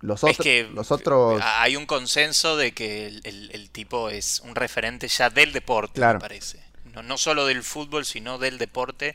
[0.00, 1.40] Los, Es que los otros...
[1.44, 5.94] hay un consenso de que el, el- el tipo es un referente ya del deporte,
[5.94, 6.18] Claro.
[6.18, 6.62] me parece.
[6.94, 9.14] No, no solo del fútbol, sino del deporte.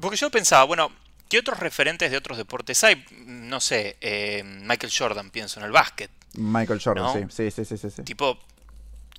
[0.00, 0.90] Porque yo pensaba, bueno,
[1.28, 3.04] ¿qué otros referentes de otros deportes hay?
[3.26, 6.10] No sé, eh, Michael Jordan, pienso en el básquet.
[6.34, 7.30] Michael Jordan.
[7.30, 8.02] Sí, sí, sí, sí, sí.
[8.02, 8.38] Tipo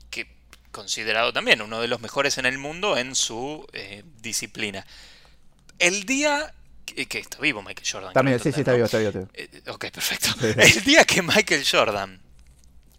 [0.09, 0.27] que
[0.71, 4.85] considerado también uno de los mejores en el mundo en su eh, disciplina.
[5.77, 6.53] El día
[6.93, 8.13] que, que está vivo Michael Jordan.
[8.13, 9.09] También, creo sí, sí, está vivo, está vivo.
[9.09, 9.31] está vivo.
[9.33, 10.29] Eh, ok, perfecto.
[10.61, 12.21] El día que Michael Jordan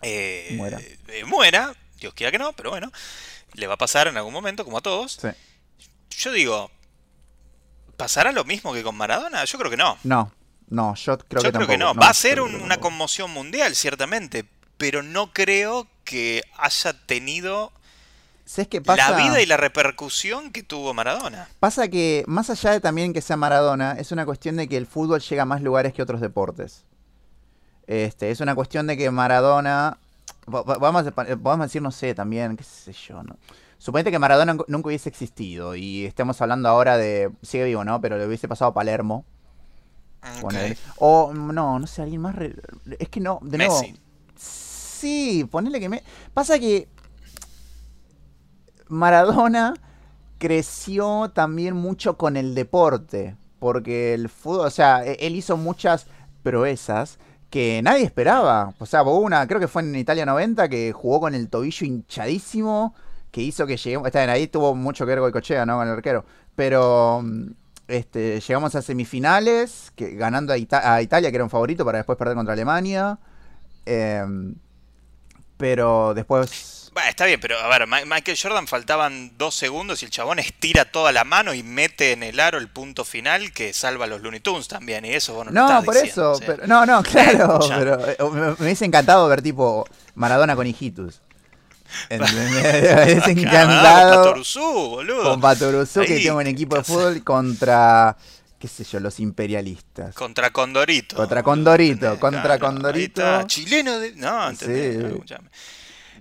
[0.03, 0.81] eh, Muera.
[1.09, 2.91] eh, muera, Dios quiera que no, pero bueno,
[3.55, 5.19] le va a pasar en algún momento, como a todos.
[5.21, 5.29] Sí.
[6.19, 6.71] Yo digo,
[7.97, 9.45] ¿pasará lo mismo que con Maradona?
[9.45, 9.99] Yo creo que no.
[10.05, 10.33] No,
[10.69, 11.95] no, yo creo Yo que creo que no.
[11.95, 14.45] Va a ser un- una conmoción mundial, ciertamente,
[14.77, 17.73] pero no creo que haya tenido
[18.51, 19.11] ¿Sabes qué pasa?
[19.13, 21.49] la vida y la repercusión que tuvo Maradona.
[21.61, 24.87] Pasa que, más allá de también que sea Maradona, es una cuestión de que el
[24.87, 26.85] fútbol llega a más lugares que otros deportes.
[27.87, 29.99] Este, es una cuestión de que Maradona.
[30.53, 33.37] va- va- Vamos a, vamos a decir, no sé, también, qué sé yo, ¿no?
[33.79, 37.31] Suponete que Maradona nunca- hubiese existido y estemos hablando ahora de.
[37.43, 38.01] Sigue vivo, ¿no?
[38.01, 39.25] Pero le hubiese pasado a Palermo.
[40.35, 40.41] Ok.
[40.41, 40.77] ponele.
[40.99, 42.35] O, no, no sé, alguien más.
[42.35, 42.57] re-
[42.99, 43.81] Es que no, de nuevo.
[43.81, 43.95] Messi.
[44.37, 46.03] Sí, ponele que me.
[46.35, 46.89] Pasa que.
[48.91, 49.75] Maradona
[50.39, 53.37] creció también mucho con el deporte.
[53.59, 56.07] Porque el fútbol, o sea, e- él hizo muchas
[56.43, 57.19] proezas
[57.51, 58.75] que nadie esperaba.
[58.79, 61.87] O sea, hubo una, creo que fue en Italia 90, que jugó con el tobillo
[61.87, 62.95] hinchadísimo,
[63.31, 64.07] que hizo que lleguemos.
[64.07, 65.79] Está bien, ahí tuvo mucho que ver Goicochea, ¿no?
[65.79, 66.25] Con el arquero.
[66.57, 67.23] Pero.
[67.23, 67.51] mm,
[67.89, 71.99] Este, llegamos a semifinales, que, ganando a, Ita- a Italia, que era un favorito, para
[71.99, 73.19] después perder contra Alemania.
[73.87, 74.55] Em,
[75.57, 76.80] pero después.
[76.93, 80.85] Bah, está bien, pero a ver, Michael Jordan faltaban dos segundos y el chabón estira
[80.87, 84.21] toda la mano y mete en el aro el punto final que salva a los
[84.23, 85.05] Looney Tunes también.
[85.05, 86.43] Y eso vos no lo No, estás por diciendo, eso.
[86.45, 87.61] pero- no, no, claro.
[87.69, 91.21] pero eh, me, me hubiese encantado ver tipo Maradona con hijitus.
[92.09, 92.51] ¿Entendés?
[92.51, 95.23] Me hubiese Claro, encantado Patoruzú, boludo.
[95.31, 98.17] con Patoruzú que tiene un equipo de ¿qué fútbol contra,
[98.59, 100.15] qué sé yo, los imperialistas.
[100.15, 101.15] Contra Condorito.
[101.17, 103.43] Contra Condorito, contra Condorito.
[103.47, 104.13] Chileno de.
[104.17, 104.97] No, ¿entendés?
[104.97, 105.35] Sí.
[105.35, 105.39] No.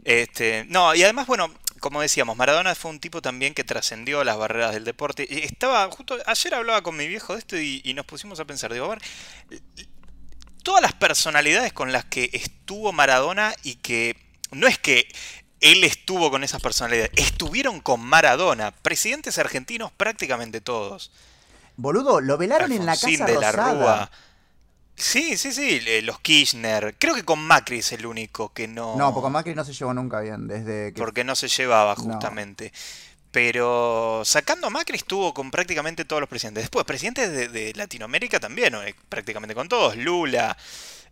[0.10, 4.39] Este, no, y además, bueno, como decíamos, Maradona fue un tipo también que trascendió las
[4.39, 5.28] barreras del deporte.
[5.30, 8.45] Y Estaba, justo ayer hablaba con mi viejo de esto y, y nos pusimos a
[8.45, 9.02] pensar, digo, a ver,
[10.63, 14.15] todas las personalidades con las que estuvo Maradona y que
[14.50, 15.08] no es que
[15.62, 21.12] él estuvo con esas personalidades, estuvieron con Maradona, presidentes argentinos prácticamente todos.
[21.78, 23.52] Boludo, lo velaron en la casa de la.
[23.52, 24.12] Rúa.
[25.00, 26.96] Sí, sí, sí, eh, los Kirchner.
[27.00, 28.96] Creo que con Macri es el único que no.
[28.98, 32.04] No, porque Macri no se llevó nunca bien desde que Porque no se llevaba No.
[32.04, 32.72] justamente.
[33.32, 36.64] Pero sacando a Macri estuvo con prácticamente todos los presidentes.
[36.64, 39.96] Después, presidentes de, de Latinoamérica también, eh, prácticamente con todos.
[39.96, 40.58] Lula,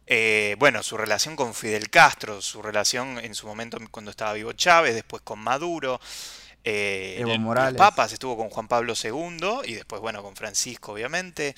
[0.08, 4.52] eh, bueno, su relación con Fidel Castro, su relación en su momento cuando estaba vivo
[4.54, 6.00] Chávez, después con Maduro.
[6.64, 7.74] eh, Evo el- Morales.
[7.74, 11.56] Los papas estuvo con Juan Pablo II y después, bueno, con Francisco, obviamente.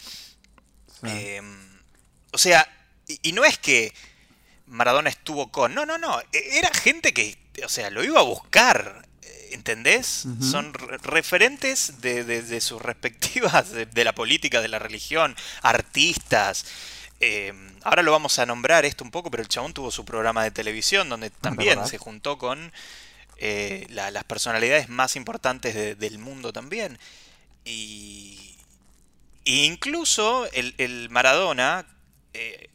[1.02, 1.08] Sí.
[1.08, 1.42] Eh,
[2.32, 2.68] o sea,
[3.08, 3.94] y, y no es que
[4.68, 5.74] Maradona estuvo con.
[5.74, 6.20] No, no, no.
[6.32, 9.08] e- Era gente que, o sea, lo iba a buscar.
[9.24, 10.26] eh, ¿Entendés?
[10.42, 15.36] Son re- referentes de, de- de sus respectivas, de, de la política, de la religión,
[15.64, 16.66] artistas.
[17.22, 17.52] Eh,
[17.84, 20.52] ahora lo vamos a nombrar esto un poco, pero el chabón tuvo su programa de
[20.52, 22.72] televisión donde también se juntó con
[23.38, 26.98] eh, la- las personalidades más importantes de- del mundo también.
[27.66, 28.56] Y,
[29.46, 31.86] e incluso el, el Maradona,
[32.34, 32.70] eh,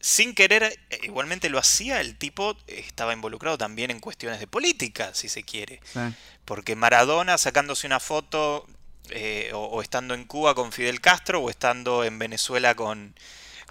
[0.00, 5.12] sin querer, eh, igualmente lo hacía, el tipo estaba involucrado también en cuestiones de política,
[5.14, 5.80] si se quiere.
[5.84, 6.00] Sí.
[6.44, 8.66] Porque Maradona sacándose una foto
[9.10, 13.14] eh, o, o estando en Cuba con Fidel Castro o estando en Venezuela con,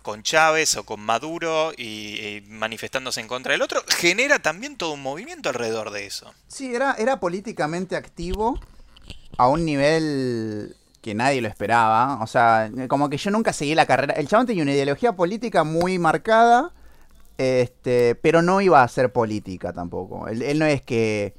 [0.01, 4.93] con Chávez o con Maduro y, y manifestándose en contra del otro, genera también todo
[4.93, 6.33] un movimiento alrededor de eso.
[6.47, 8.59] Sí, era, era políticamente activo
[9.37, 12.19] a un nivel que nadie lo esperaba.
[12.21, 14.13] O sea, como que yo nunca seguí la carrera.
[14.15, 16.73] El chabón tenía una ideología política muy marcada,
[17.37, 20.27] este, pero no iba a hacer política tampoco.
[20.27, 21.35] Él, él no es que...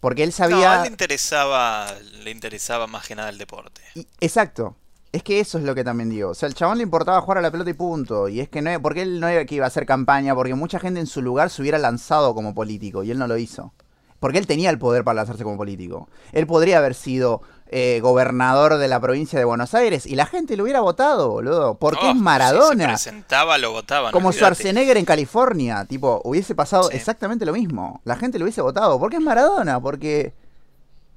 [0.00, 0.74] Porque él No, a sabía...
[0.74, 1.86] él le interesaba,
[2.22, 3.82] le interesaba más que nada el deporte.
[3.94, 4.76] Y- exacto.
[5.12, 6.30] Es que eso es lo que también digo.
[6.30, 8.28] O sea, el chabón le importaba jugar a la pelota y punto.
[8.28, 10.78] Y es que no, porque él no era que iba a hacer campaña, porque mucha
[10.78, 13.72] gente en su lugar se hubiera lanzado como político y él no lo hizo.
[14.20, 16.08] Porque él tenía el poder para lanzarse como político.
[16.32, 20.56] Él podría haber sido eh, gobernador de la provincia de Buenos Aires y la gente
[20.56, 21.74] lo hubiera votado, boludo.
[21.78, 22.86] Porque Oh, es Si se Maradona.
[22.88, 24.12] presentaba, lo votaban.
[24.12, 24.38] como olvídate.
[24.54, 25.84] Schwarzenegger en California.
[25.84, 26.96] Tipo, hubiese pasado Sí.
[26.96, 28.00] exactamente lo mismo.
[28.04, 28.98] La gente lo hubiese votado.
[29.00, 30.32] Porque es Maradona, porque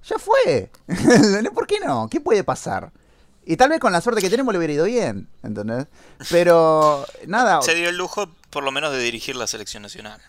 [0.04, 0.72] ya fue.
[1.54, 2.08] ¿Por qué no?
[2.10, 2.92] ¿Qué puede pasar?
[3.46, 5.88] Y tal vez con la suerte que tenemos le hubiera ido bien, ¿entendés?
[6.30, 10.20] Pero nada, Se dio el lujo, por lo menos, de dirigir la selección nacional.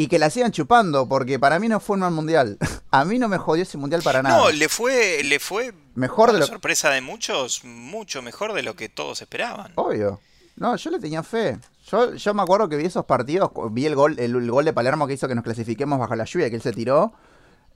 [0.00, 2.56] Y que la sigan chupando, porque para mí no fue un mal mundial.
[2.90, 4.38] A mí no me jodió ese mundial para nada.
[4.38, 8.62] No, le fue, le fue Mejor de para lo sorpresa de muchos, mucho mejor de
[8.62, 9.72] lo que todos esperaban.
[9.74, 10.18] Obvio.
[10.56, 11.58] No, yo le tenía fe.
[11.90, 14.72] Yo, yo me acuerdo que vi esos partidos, vi el gol, el, el gol de
[14.72, 17.12] Palermo que hizo que nos clasifiquemos bajo la lluvia, que él se tiró.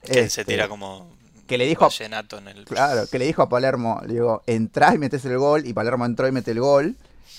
[0.03, 2.65] Que Este, se tira como que le dijo en el...
[2.65, 6.07] Claro, que le dijo a Palermo, le digo, entrás y metes el gol, y Palermo
[6.07, 6.95] entró y mete el gol,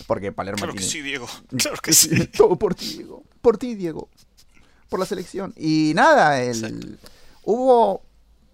[0.07, 1.27] porque Palermo Claro que sí, Diego.
[1.59, 2.29] Claro que sí.
[2.29, 3.25] Todo por ti, Diego.
[3.43, 4.09] Por ti, Diego.
[4.89, 5.53] Por la selección.
[5.57, 6.99] Y nada, el,
[7.45, 8.03] hubo.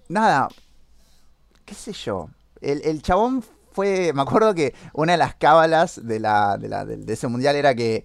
[0.08, 0.48] Nada.
[1.64, 2.28] ¿Qué sé yo?
[2.60, 4.12] El, el chabón fue.
[4.14, 7.56] Me acuerdo que una de las cábalas de, la, de, la- de- de ese mundial
[7.56, 8.04] era que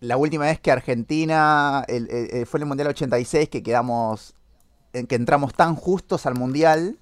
[0.00, 1.84] la última vez que Argentina.
[1.88, 4.34] el- el- el- fue en el mundial 86 que quedamos.
[4.92, 6.98] En que entramos tan justos al mundial.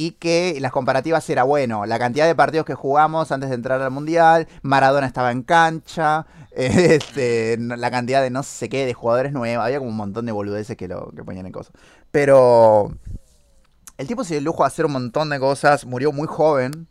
[0.00, 3.82] Y que las comparativas era bueno, la cantidad de partidos que jugamos antes de entrar
[3.82, 9.32] al mundial, Maradona estaba en cancha, este, la cantidad de no sé qué, de jugadores
[9.32, 11.72] nuevos, había como un montón de boludeces que lo que ponían en cosas.
[12.12, 12.92] Pero
[13.96, 16.86] el tipo se dio el lujo de hacer un montón de cosas, murió muy joven,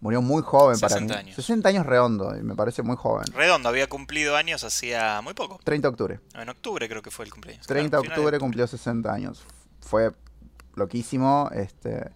[0.00, 1.20] murió muy joven para 60 mí.
[1.20, 1.36] años.
[1.36, 3.24] 60 años redondo, y me parece muy joven.
[3.32, 5.60] Redondo había cumplido años hacía muy poco.
[5.64, 6.20] 30 de octubre.
[6.34, 7.66] En octubre creo que fue el cumpleaños.
[7.66, 9.42] 30 de Claro, octubre cumplió 60 años.
[9.80, 10.12] Fue
[10.74, 12.10] loquísimo, este...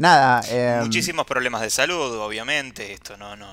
[0.00, 2.92] Nada, em, Muchísimos problemas de salud, obviamente.
[2.92, 3.46] Esto no, no.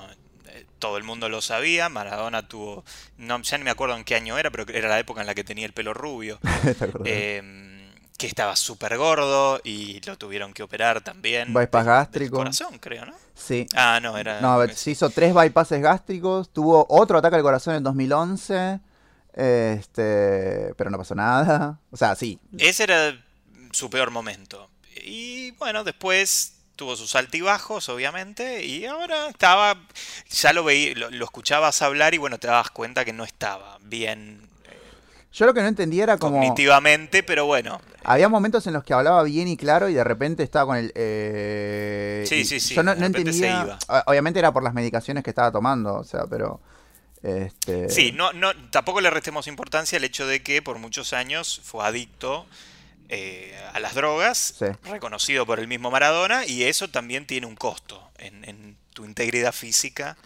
[0.46, 1.88] eh, Todo el mundo lo sabía.
[1.90, 2.84] Maradona tuvo.
[3.18, 5.34] No, ya ni me acuerdo en qué año era, pero era la época en la
[5.34, 6.38] que tenía el pelo rubio.
[7.04, 7.74] eh,
[8.16, 11.52] que estaba súper gordo y lo tuvieron que operar también.
[11.54, 12.36] Bypass del- del gástrico.
[12.38, 13.14] corazón, creo, ¿no?
[13.34, 13.66] sí.
[13.76, 14.40] Ah, no, era.
[14.40, 18.80] No, se hizo tres bypasses gástricos, tuvo otro ataque al corazón en 2011,
[19.34, 21.78] este, pero no pasó nada.
[21.90, 23.16] O sea, sí, Ese era
[23.72, 24.68] su peor momento.
[25.08, 29.76] Y bueno, después tuvo sus altibajos, obviamente, y ahora estaba,
[30.30, 33.78] ya lo veí, lo, lo escuchabas hablar y bueno, te dabas cuenta que no estaba
[33.82, 34.48] bien
[35.32, 36.38] yo lo que no entendía era como...
[36.38, 40.42] cognitivamente, pero bueno, Había momentos en los que hablaba bien y claro y de repente
[40.42, 40.92] estaba con el...
[40.94, 43.78] eh, Sí, sí, sí, Yo no, de no repente se entendía...
[43.88, 44.02] iba.
[44.06, 46.60] Obviamente era por las medicaciones que estaba tomando, o sea, pero...
[47.22, 51.60] Este, sí, no, no, tampoco le restemos importancia al hecho de que por muchos años
[51.64, 52.46] fue adicto
[53.08, 54.66] eh, a las drogas, Sí.
[54.84, 59.52] reconocido por el mismo Maradona, y eso también tiene un costo en, en tu integridad
[59.52, 60.16] física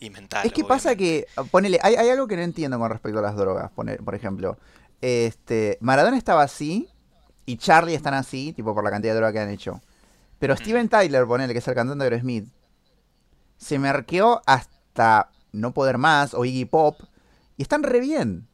[0.00, 0.46] y mental.
[0.46, 3.36] Es que pasa que, ponele, hay, hay algo que no entiendo con respecto a las
[3.36, 4.58] drogas, pone- por ejemplo.
[5.00, 6.88] Este, Maradona estaba así
[7.44, 9.80] y Charlie están así, tipo por la cantidad de droga que han hecho.
[10.38, 12.48] Pero Steven Tyler, ponele, que es el cantante de Aerosmith,
[13.56, 17.00] se merqueó hasta no poder más, o Iggy Pop,
[17.56, 18.46] y están re bien.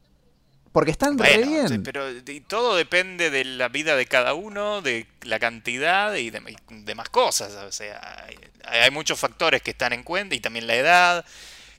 [0.72, 1.68] Porque están re Bueno, bien.
[1.68, 6.30] sí, pero y todo depende de la vida de cada uno, de la cantidad y
[6.30, 7.52] de, y de más cosas.
[7.52, 8.38] O sea, hay,
[8.82, 11.24] hay muchos factores que están en cuenta y también la edad,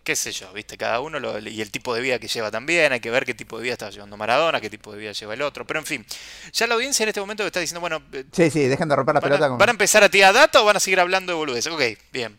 [0.03, 2.93] qué sé yo, viste, cada uno lo- y el tipo de vida que lleva también.
[2.93, 5.33] Hay que ver qué tipo de vida está llevando Maradona, qué tipo de vida lleva
[5.33, 5.65] el otro.
[5.65, 6.05] Pero en fin,
[6.53, 9.15] ya la audiencia en este momento está diciendo, bueno, eh, Sí, sí, dejen de romper
[9.15, 9.57] la ¿van pelota a, con...
[9.57, 11.73] van a empezar a tirar datos o van a seguir hablando de boludeces?
[11.73, 12.37] Ok, bien.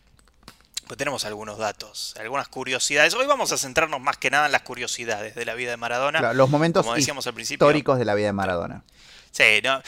[0.87, 3.13] Pues tenemos algunos datos, algunas curiosidades.
[3.15, 6.19] Hoy vamos a centrarnos más que nada en las curiosidades de la vida de Maradona.
[6.19, 7.65] Claro, los momentos como decíamos al principio.
[7.65, 8.83] históricos de la vida de Maradona.
[9.31, 9.81] Sí, no,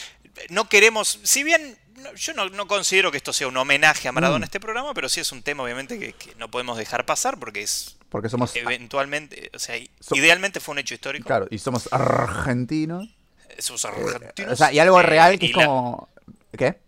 [0.50, 4.12] no queremos, si bien no, yo no, no considero que esto sea un homenaje a
[4.12, 4.44] Maradona Mm.
[4.46, 7.62] este programa, pero sí es un tema obviamente que, que no podemos dejar pasar porque
[7.62, 8.56] es Porque somos...
[8.56, 11.28] eventualmente, o sea, So- idealmente fue un hecho histórico.
[11.28, 13.08] Claro, y somos argentinos.
[13.56, 16.10] Esos argentinos, O sea, y algo eh, real que es la- como...
[16.58, 16.80] ¿Qué?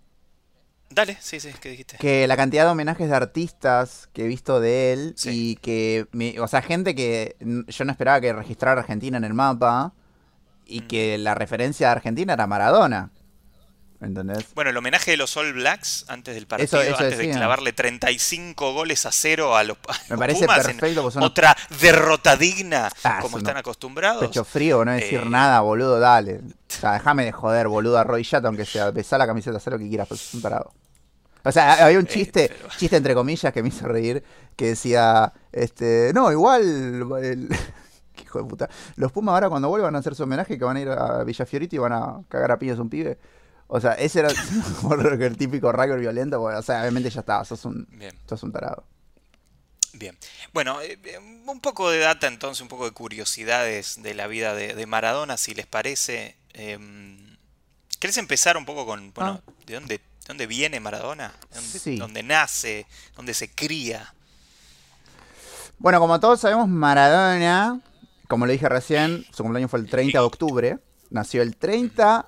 [0.92, 1.98] Dale, sí, sí, ¿qué dijiste?
[1.98, 5.52] que la cantidad de homenajes de artistas que he visto de él Sí.
[5.52, 7.36] y que, me- o sea, gente que
[7.68, 9.94] yo no esperaba que registrara Argentina en el mapa
[10.66, 13.12] y que la referencia de Argentina era Maradona.
[14.02, 14.46] ¿Entendés?
[14.56, 18.72] Bueno, el homenaje de los All Blacks antes del partido, eso antes de clavarle 35
[18.74, 22.90] goles a cero a los, a Me los parece Pumas perfecto, unos otra derrota digna,
[23.04, 24.26] Ah, como están acostumbrados.
[24.26, 25.30] pecho frío, no decir Eh.
[25.30, 26.38] nada, boludo, dale.
[26.38, 26.42] O
[26.80, 30.08] sea, déjame de joder, boludo, arrodillate aunque sea, besá la camiseta, haz lo que quieras,
[30.08, 30.72] pero sos un tarado.
[31.44, 34.24] O sea, había un Eh, chiste, pero- chiste entre comillas que me hizo reír,
[34.56, 36.62] que decía, este, no, igual,
[37.24, 37.48] el-
[38.24, 40.82] hijo de puta, los Pumas ahora cuando vuelvan a hacer su homenaje que van a
[40.82, 43.18] ir a Villa Fiorito y van a cagar a piñas un pibe.
[43.68, 44.30] O sea, ese era
[45.20, 48.14] el típico rugby violento, porque, o sea, obviamente ya estaba, sos un, Bien.
[48.28, 48.84] sos un tarado.
[49.94, 50.18] Bien.
[50.54, 54.54] Bueno, eh, eh, un poco de data entonces, un poco de curiosidades de la vida
[54.54, 56.36] de, de Maradona, si les parece.
[56.54, 57.18] Em,
[58.00, 59.52] ¿Querés empezar un poco con, bueno, Ah.
[59.66, 61.34] de dónde, de dónde viene Maradona?
[61.50, 61.98] ¿De ¿Dónde, Sí.
[61.98, 62.86] dónde nace?
[63.18, 64.14] ¿Dónde se cría?
[65.78, 67.82] Bueno, como todos sabemos, Maradona,
[68.28, 70.80] como lo dije recién, su cumpleaños fue el 30 de octubre.
[71.10, 72.28] Nació el 30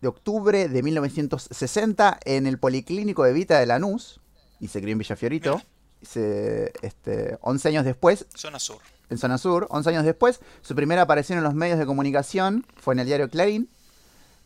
[0.00, 4.20] de octubre de 1960 en el Policlínico de Vita de Lanús.
[4.62, 5.56] y se crió en Villa Fiorito.
[5.56, 5.66] Mira.
[6.02, 8.78] Se, este, 11 años después, Zona sur.
[9.10, 12.94] en Zona Sur, 11 años después, su primera aparición en los medios de comunicación fue
[12.94, 13.70] en el diario Clarín,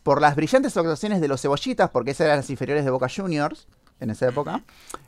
[0.05, 3.67] por las brillantes actuaciones de los cebollitas, porque esas eran las inferiores de Boca Juniors
[3.99, 4.63] en esa época.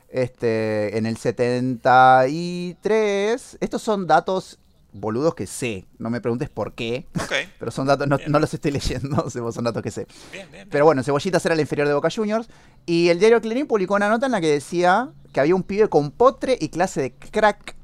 [0.08, 4.58] Este, en el 73, estos son datos
[4.92, 7.06] boludos que sé, no me preguntes por qué,
[7.60, 10.08] pero son datos, no, los estoy leyendo, son datos que sé.
[10.32, 10.52] Bien, bien.
[10.62, 10.68] bien.
[10.68, 12.48] Pero bueno, Cebollitas era el inferior de Boca Juniors.
[12.84, 15.88] Y el diario Clarín publicó una nota en la que decía que había un pibe
[15.88, 17.77] con potre y clase de crack.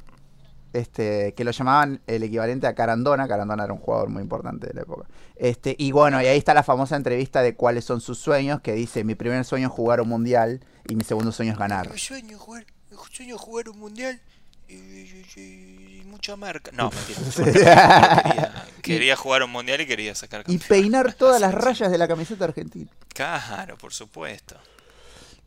[0.74, 3.26] Este, que lo llamaban el equivalente a Carandona.
[3.28, 5.06] Carandona era un jugador muy importante de la época.
[5.36, 8.72] Este, y bueno, y ahí está la famosa entrevista de cuáles son sus sueños, que
[8.72, 11.90] dice, mi primer sueño es jugar un mundial y mi segundo sueño es ganar.
[11.90, 14.20] Mi sueño jugar, mi sueño jugar un mundial
[14.68, 16.70] y, y- y- y mucha marca.
[16.74, 17.52] No, mentira.
[17.52, 20.68] Quería, quería jugar un mundial y quería sacar y campeón.
[20.68, 22.90] peinar todas las rayas de la camiseta argentina.
[23.14, 24.56] Claro, por supuesto.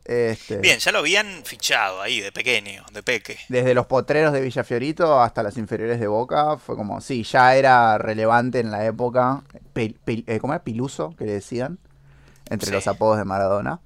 [0.04, 3.36] Este, Bien, ya lo habían fichado ahí de pequeño, de peque.
[3.50, 7.98] Desde los potreros de Villafiorito hasta las inferiores de Boca, fue como, sí, ya era
[7.98, 9.42] relevante en la época.
[9.74, 10.64] Eh, ¿Cómo era?
[10.64, 11.78] Piluso, que le decían.
[12.48, 12.72] Entre Sí.
[12.74, 13.80] los apodos de Maradona.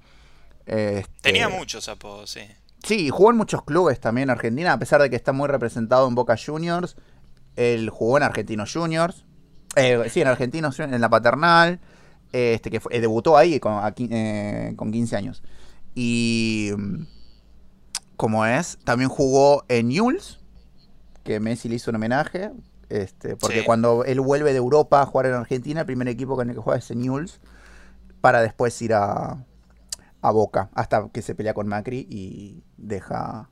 [0.65, 2.41] Este, Tenía muchos apodos, sí.
[2.83, 6.07] Sí, jugó en muchos clubes también en Argentina, a pesar de que está muy representado
[6.07, 6.95] en Boca Juniors.
[7.57, 9.25] Él jugó en Argentinos Juniors.
[9.75, 11.79] Eh, sí, en Argentinos Juniors, en la paternal.
[12.31, 15.43] Este, que fue- eh, debutó ahí con, a qui- eh, con 15 años.
[15.95, 16.71] Y.
[16.77, 17.05] mm,
[18.15, 20.39] Como es, también jugó en Newell's,
[21.23, 22.51] que Messi le hizo un homenaje.
[22.89, 23.65] Este, porque Sí.
[23.65, 26.61] cuando él vuelve de Europa a jugar en Argentina, el primer equipo con el que
[26.61, 27.39] juega es en Newell's.
[28.21, 29.43] Para después ir a,
[30.21, 33.49] a Boca, hasta que se pelea con Macri y deja.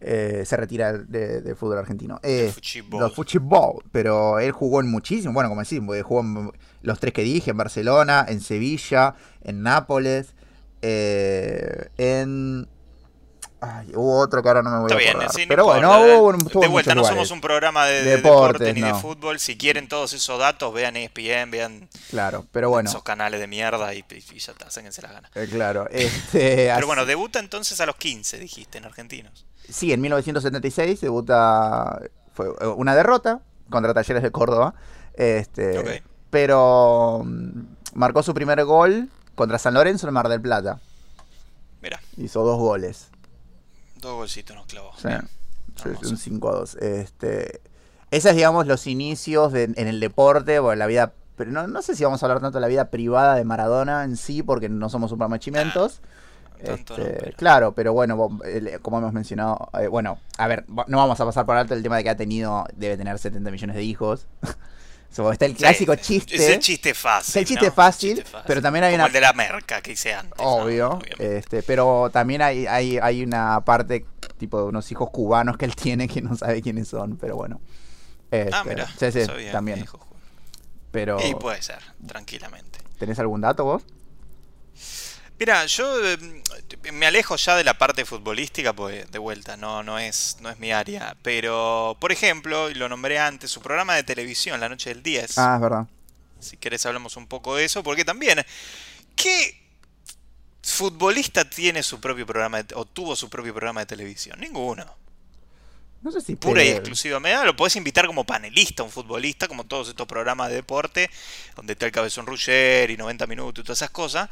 [0.00, 2.20] eh, se retira de- del fútbol argentino.
[2.22, 2.52] Eh,
[3.00, 7.22] del fútbol, pero él jugó en muchísimo, bueno, como porque jugó en los tres que
[7.22, 10.36] dije, en Barcelona, en Sevilla, en Nápoles,
[10.82, 12.68] eh, en...
[13.60, 15.32] Ay, hubo otro que ahora no me voy Está a bien, acordar.
[15.32, 18.16] sí, no pero bueno, hubo, un- estuvo de vuelta, no somos un programa de, de
[18.18, 19.40] Deportes, deporte ni de fútbol.
[19.40, 23.92] Si quieren todos esos datos, vean ESPN, vean Claro, pero bueno, esos canales de mierda
[23.94, 25.30] y, y ya está, sáquense la gana.
[25.34, 25.88] eh, claro.
[25.90, 29.44] Este, Pero bueno, debuta entonces a los 15, dijiste, en argentinos.
[29.68, 32.00] Sí, en 1976 debuta.
[32.32, 34.74] Fue eh, una derrota contra Talleres de Córdoba.
[35.14, 36.04] Este.
[36.30, 37.60] Pero mm,
[37.94, 39.08] marcó su primer gol
[39.38, 40.80] contra San Lorenzo en Mar del Plata.
[41.80, 43.08] Mira, Hizo dos goles.
[44.00, 44.92] dos golcitos nos clavó.
[44.96, 45.08] Sí,
[46.08, 46.74] un 5 a 2.
[46.76, 47.60] Este,
[48.10, 51.12] esos, digamos, los inicios de- en el deporte o en la vida.
[51.36, 54.02] Pero no, no sé si vamos a hablar tanto de la vida privada de Maradona
[54.04, 56.00] en sí, porque no somos un programa de chimentos.
[56.64, 58.16] Tanto no, Este, pero- Claro, pero bueno,
[58.82, 61.96] como hemos mencionado, eh, bueno, a ver, no vamos a pasar por alto el tema
[61.96, 64.26] de que ha tenido, debe tener 70 millones de hijos.
[65.10, 67.30] So, está el clásico Sí, chiste, Es el chiste fácil.
[67.30, 67.72] Es el chiste ¿no?
[67.72, 70.36] fácil, pero también hay Como una- el de la merca que hice antes.
[70.38, 70.44] ¿no?
[70.44, 71.38] obvio, Obviamente.
[71.38, 74.04] este, pero también hay, hay, hay una parte
[74.36, 77.60] tipo de unos hijos cubanos que él tiene que no sabe quiénes son, pero bueno.
[78.30, 80.06] Este, ah, mira, sí, sí, no sabía, también, hijo.
[80.90, 82.78] pero Y puede ser, tranquilamente.
[82.98, 83.82] ¿tenés algún dato vos?
[85.38, 86.18] Mira, yo eh,
[86.92, 90.58] me alejo ya de la parte futbolística, pues de vuelta, no, no, es, no es
[90.58, 91.16] mi área.
[91.22, 95.38] Pero, por ejemplo, y lo nombré antes, su programa de televisión, La Noche del 10.
[95.38, 95.86] Ah, es verdad.
[96.40, 98.44] Si querés hablamos un poco de eso, porque también,
[99.14, 99.60] ¿qué
[100.62, 104.38] futbolista tiene su propio programa de- o tuvo su propio programa de televisión?
[104.40, 104.84] Ninguno.
[106.02, 107.44] No sé si Pura y exclusivamente.
[107.44, 111.10] Lo podés invitar como panelista, un futbolista, como todos estos programas de deporte,
[111.56, 114.28] donde está el Cabezón Rugger y 90 minutos y todas esas cosas.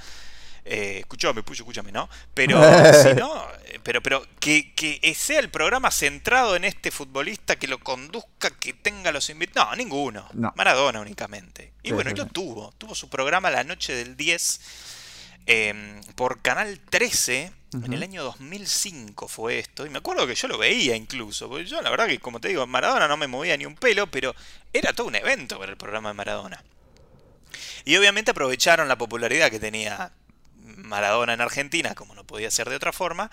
[0.68, 2.08] Eh, escuchame, Puyo, escúchame, ¿no?
[2.34, 2.60] Pero,
[3.02, 7.68] si no, eh, pero, pero que, que sea el programa centrado en este futbolista, que
[7.68, 9.70] lo conduzca, que tenga los invitados.
[9.70, 10.28] No, ninguno.
[10.34, 10.52] No.
[10.56, 11.72] Maradona únicamente.
[11.82, 12.30] Y Sí, bueno, sí, y lo sí.
[12.32, 12.72] tuvo.
[12.78, 14.60] Tuvo su programa la noche del 10
[15.46, 17.52] eh, por Canal 13
[17.84, 19.86] en el año 2005 fue esto.
[19.86, 21.48] Y me acuerdo que yo lo veía incluso.
[21.48, 24.06] Porque yo, la verdad, que como te digo, Maradona no me movía ni un pelo,
[24.08, 24.34] pero
[24.72, 26.64] era todo un evento ver el programa de Maradona.
[27.84, 30.10] Y obviamente aprovecharon la popularidad que tenía
[30.86, 33.30] Maradona en Argentina, como no podía ser de otra forma.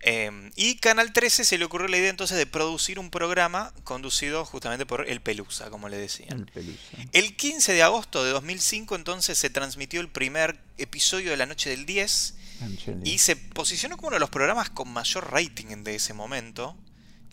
[0.00, 4.44] eh, y Canal 13 se le ocurrió la idea entonces de producir un programa conducido
[4.44, 6.40] justamente por El Pelusa, como le decían.
[6.40, 7.08] El peluche.
[7.12, 11.70] El 15 de agosto de 2005 entonces se transmitió el primer episodio de la noche
[11.70, 13.10] del 10 Angeli.
[13.10, 16.76] y se posicionó como uno de los programas con mayor rating de ese momento.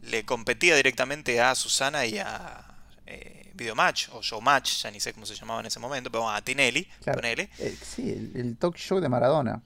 [0.01, 2.65] Le competía directamente a Susana y a
[3.07, 6.41] eh, Videomatch o Showmatch, ya ni sé cómo se llamaba en ese momento, pero a
[6.41, 7.17] Tinelli, Claro.
[7.19, 7.49] ponele.
[7.59, 9.61] Eh, sí, el, el talk show de Maradona.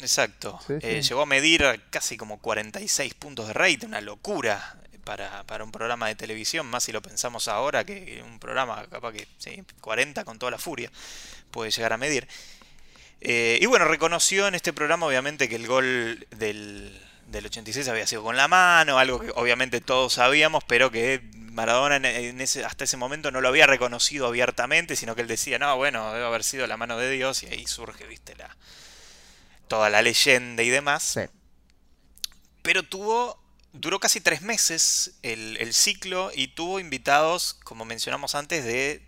[0.00, 0.58] Exacto.
[0.66, 5.64] Sí, Eh, llegó a medir casi como 46 puntos de rating, una locura para, para
[5.64, 9.62] un programa de televisión, más si lo pensamos ahora, que un programa capaz que sí,
[9.80, 10.90] 40 con toda la furia
[11.50, 12.26] puede llegar a medir.
[13.20, 16.98] Eh, y bueno, reconoció en este programa obviamente que el gol del,
[17.32, 21.96] del 86 había sido con la mano, algo que obviamente todos sabíamos, pero que Maradona
[21.96, 25.76] en ese, hasta ese momento no lo había reconocido abiertamente, sino que él decía, no,
[25.76, 28.56] bueno, debe haber sido la mano de Dios, y ahí surge, viste, la,
[29.68, 31.02] toda la leyenda y demás.
[31.02, 31.20] Sí.
[32.62, 38.64] Pero tuvo, duró casi tres meses el, el ciclo y tuvo invitados, como mencionamos antes,
[38.64, 39.02] de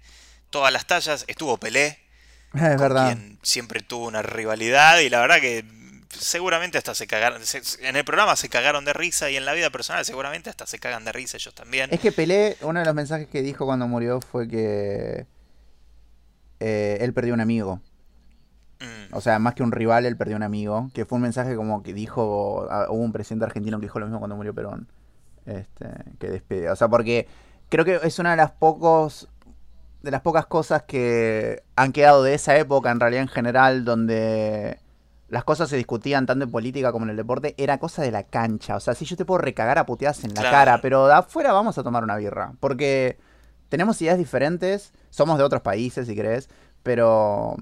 [0.50, 1.24] todas las tallas.
[1.28, 2.00] Estuvo Pelé,
[2.54, 3.06] Es con verdad.
[3.06, 5.64] quien siempre tuvo una rivalidad y la verdad que
[6.18, 9.52] seguramente hasta se cagaron, se- en el programa se cagaron de risa y en la
[9.52, 11.90] vida personal seguramente hasta se cagan de risa ellos también.
[11.92, 15.26] Es que Pelé, uno de los mensajes que dijo cuando murió fue que
[16.60, 17.80] eh, él perdió un amigo.
[18.80, 20.90] Mm, O sea, más que un rival, él perdió un amigo.
[20.94, 22.66] Que fue un mensaje como que dijo.
[22.70, 24.88] ah, Hubo un presidente argentino que dijo lo mismo cuando murió Perón.
[25.46, 25.86] Este,
[26.18, 26.70] que despide.
[26.70, 27.28] O sea, porque
[27.68, 29.28] creo que es una de las pocos.
[30.02, 34.78] De las pocas cosas que han quedado de esa época, en realidad en general, donde
[35.28, 38.24] las cosas se discutían tanto en política como en el deporte, era cosa de la
[38.24, 38.76] cancha.
[38.76, 40.50] O sea, si yo te puedo recagar a puteadas en la Claro.
[40.56, 42.52] cara, pero de afuera vamos a tomar una birra.
[42.60, 43.18] Porque
[43.68, 46.48] tenemos ideas diferentes, somos de otros países, si querés,
[46.82, 47.56] pero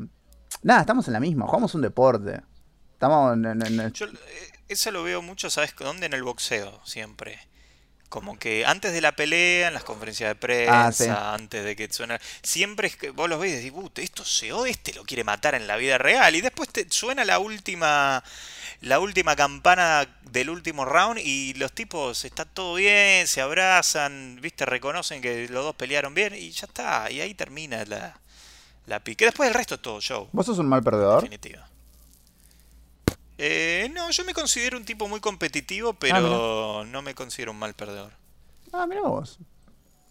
[0.62, 2.42] nada, estamos en la misma, jugamos un deporte.
[2.92, 4.10] Estamos en, en- en- Yo eh,
[4.68, 6.06] eso lo veo mucho, ¿sabes dónde?
[6.06, 7.38] En el boxeo, siempre.
[8.12, 11.06] Como que antes de la pelea, en las conferencias de prensa, Ah, sí.
[11.08, 12.20] antes de que suena.
[12.42, 15.24] Siempre es que vos los ves y decís, "Uh, esto se odia, este lo quiere
[15.24, 16.36] matar en la vida real.
[16.36, 18.22] Y después te suena la última.
[18.82, 24.66] La última campana del último round y los tipos está todo bien, se abrazan, viste,
[24.66, 28.18] reconocen que los dos pelearon bien y ya está, y ahí termina la,
[28.86, 29.24] la pique.
[29.24, 30.28] Después el resto es todo show.
[30.32, 31.22] ¿Vos sos un mal perdedor?
[31.22, 31.66] definitiva.
[33.38, 37.74] Eh, no, yo me considero un tipo muy competitivo, pero no me considero un mal
[37.74, 38.12] perdedor.
[38.72, 39.38] Ah, mira vos.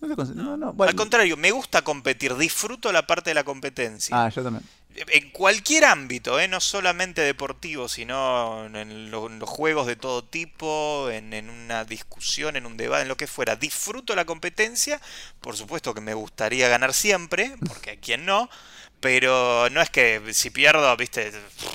[0.02, 0.90] No no, no, bueno.
[0.90, 4.24] Al contrario, me gusta competir, disfruto la parte de la competencia.
[4.26, 4.64] Ah, yo también.
[4.94, 6.50] En cualquier ámbito, ¿eh?
[6.50, 11.86] no solamente deportivo, sino en, lo- en los juegos de todo tipo, en, en una
[11.86, 13.56] discusión, en un debate, en lo que fuera.
[13.56, 15.00] Disfruto la competencia,
[15.40, 18.50] por supuesto que me gustaría ganar siempre, porque a quien no,
[19.02, 21.32] pero no es que si pierdo, viste,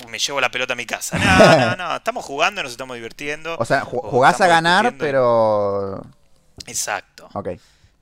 [0.09, 1.19] me llevo la pelota a mi casa.
[1.19, 3.55] No, no, no, estamos jugando, nos estamos divirtiendo.
[3.59, 6.01] O sea, ju- jugás a ganar, pero.
[6.65, 7.29] Exacto.
[7.33, 7.49] Ok.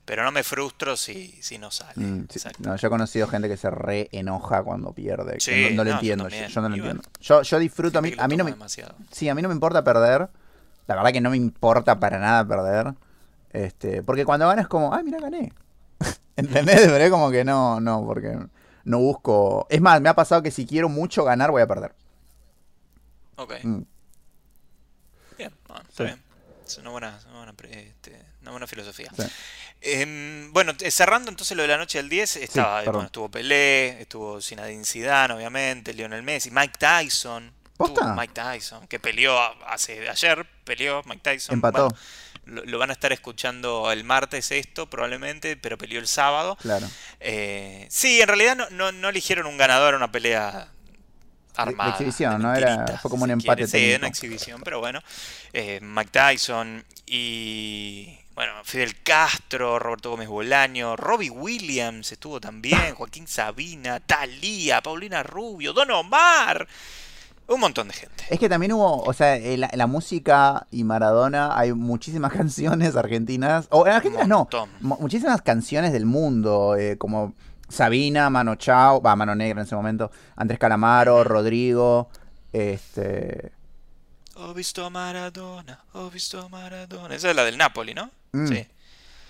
[0.05, 1.93] Pero no me frustro si, si no sale.
[1.95, 2.39] Mm, sí.
[2.59, 5.39] No, yo he conocido gente que se re enoja cuando pierde.
[5.39, 6.29] Sí, no, no lo no, entiendo.
[6.29, 7.03] Yo, no lo entiendo.
[7.19, 7.97] Yo, yo disfruto.
[7.97, 8.51] A mí, a mí no me.
[8.51, 8.93] demasiado.
[9.11, 10.29] Sí, a mí no me importa perder.
[10.85, 12.93] La verdad que no me importa para nada perder.
[13.51, 15.51] Este, porque cuando ganas como, ay, mira, gané.
[16.35, 16.81] ¿Entendés?
[16.81, 18.37] Pero es como que no, no, porque
[18.85, 19.67] no busco.
[19.69, 21.93] Es más, me ha pasado que si quiero mucho ganar, voy a perder.
[23.35, 23.53] Ok.
[23.63, 23.81] Mm.
[25.37, 26.03] Bien, bueno, está Sí.
[26.03, 26.21] bien.
[26.65, 29.11] Es una buena, una buena, pre- este, una buena filosofía.
[29.15, 29.23] Sí.
[29.81, 32.93] Em, bueno, eh, cerrando entonces lo de la noche del 10, estaba, perdón.
[32.93, 37.51] bueno, estuvo Pelé, estuvo Zinedine Zidane, obviamente, Lionel Messi, Mike Tyson.
[37.77, 38.15] ¿Posta?
[38.15, 41.53] Mike Tyson, que peleó hace ayer, peleó Mike Tyson.
[41.55, 41.89] Empató.
[41.89, 41.97] Bueno,
[42.45, 46.57] lo, lo van a estar escuchando el martes esto, probablemente, pero peleó el sábado.
[46.61, 46.87] Claro.
[47.19, 50.69] Eh, sí, en realidad no, no, no eligieron un ganador en una pelea
[51.55, 51.91] armada.
[51.91, 52.55] exhibición, de ¿no?
[52.55, 53.67] Era- fue como un si empate.
[53.67, 55.01] Sí, una exhibición, pero bueno.
[55.53, 58.19] Eh, Mike Tyson y.
[58.35, 65.71] Bueno, Fidel Castro, Roberto Gómez Bolaño, Robbie Williams estuvo también, Joaquín Sabina, Talía, Paulina Rubio,
[65.71, 66.67] Don Omar.
[67.47, 68.23] Un montón de gente.
[68.29, 72.33] Es que también hubo, o sea, en la, en la música y Maradona hay muchísimas
[72.33, 74.47] canciones argentinas, o en argentinas no,
[74.81, 77.33] muchísimas canciones del mundo, eh, como
[77.69, 82.09] Sabina, Mano Chao, va, Mano Negra en ese momento, Andrés Calamaro, Rodrigo,
[82.51, 83.51] este...
[84.37, 87.15] Ho visto a Maradona, ho visto a Maradona.
[87.15, 88.11] Esa es la del Napoli, ¿no?
[88.33, 88.47] Mm.
[88.47, 88.67] Sí.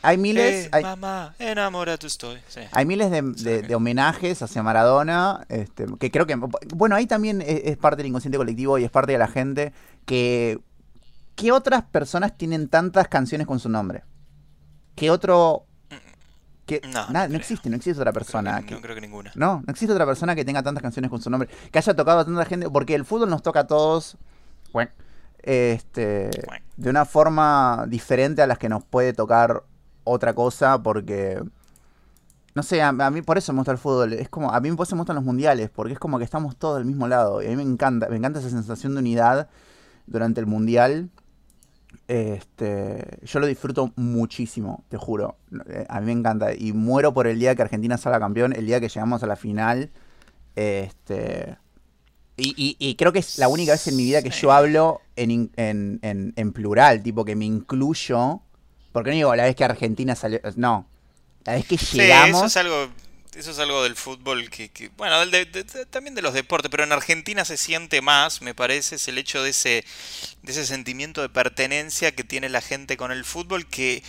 [0.06, 2.38] Hay miles, Eh, hay, mamá, enamorado estoy.
[2.48, 2.62] Sí.
[2.72, 6.36] hay miles de, de- de homenajes hacia Maradona, este, que creo que,
[6.76, 9.74] bueno, ahí también es, es parte del inconsciente colectivo y es parte de la gente
[10.06, 10.60] que...
[11.36, 14.04] ¿Qué otras personas tienen tantas canciones con su nombre?
[14.96, 15.66] ¿Qué otro...
[16.66, 17.40] Que, No, nada, no no creo.
[17.42, 18.60] existe, no existe otra Creo que persona.
[18.62, 19.32] ni- que- no creo que ninguna.
[19.36, 21.50] no, no existe otra persona que tenga tantas canciones con su nombre.
[21.72, 22.70] Que haya tocado a tanta gente.
[22.70, 24.18] Porque el fútbol nos toca a todos.
[24.72, 24.90] Bueno,
[25.44, 26.30] este.
[26.78, 29.64] De una forma diferente a las que nos puede tocar
[30.06, 30.82] otra cosa.
[30.82, 31.44] Porque.
[32.56, 34.14] No sé, a, a mí por eso me gusta el fútbol.
[34.14, 34.52] Es como.
[34.52, 35.70] A mí por eso me gustan los mundiales.
[35.70, 37.44] Porque es como que estamos todos del mismo lado.
[37.44, 38.08] Y a mí me encanta.
[38.10, 39.50] Me encanta esa sensación de unidad
[40.08, 41.10] durante el mundial.
[42.08, 45.38] Este, yo lo disfruto muchísimo, te juro.
[45.68, 46.54] Eh, A mí me encanta.
[46.54, 49.36] Y muero por el día que Argentina salga campeón, el día que llegamos a la
[49.36, 49.92] final.
[50.56, 51.58] Este.
[52.38, 55.02] Y, y- y creo que es la única vez en mi vida que yo hablo
[55.16, 58.42] en- en- en plural, tipo que me incluyo.
[58.96, 60.40] Porque no digo la vez que Argentina salió.
[60.56, 60.88] No.
[61.44, 62.38] La vez que Sí, llegamos.
[62.38, 62.90] eso es algo.
[63.36, 66.34] eso es algo del fútbol que, que- bueno, del de- de- de- también de los
[66.34, 69.84] deportes, pero en Argentina se siente más, me parece, es el hecho de ese,
[70.44, 74.02] de ese sentimiento de pertenencia que tiene la gente con el fútbol que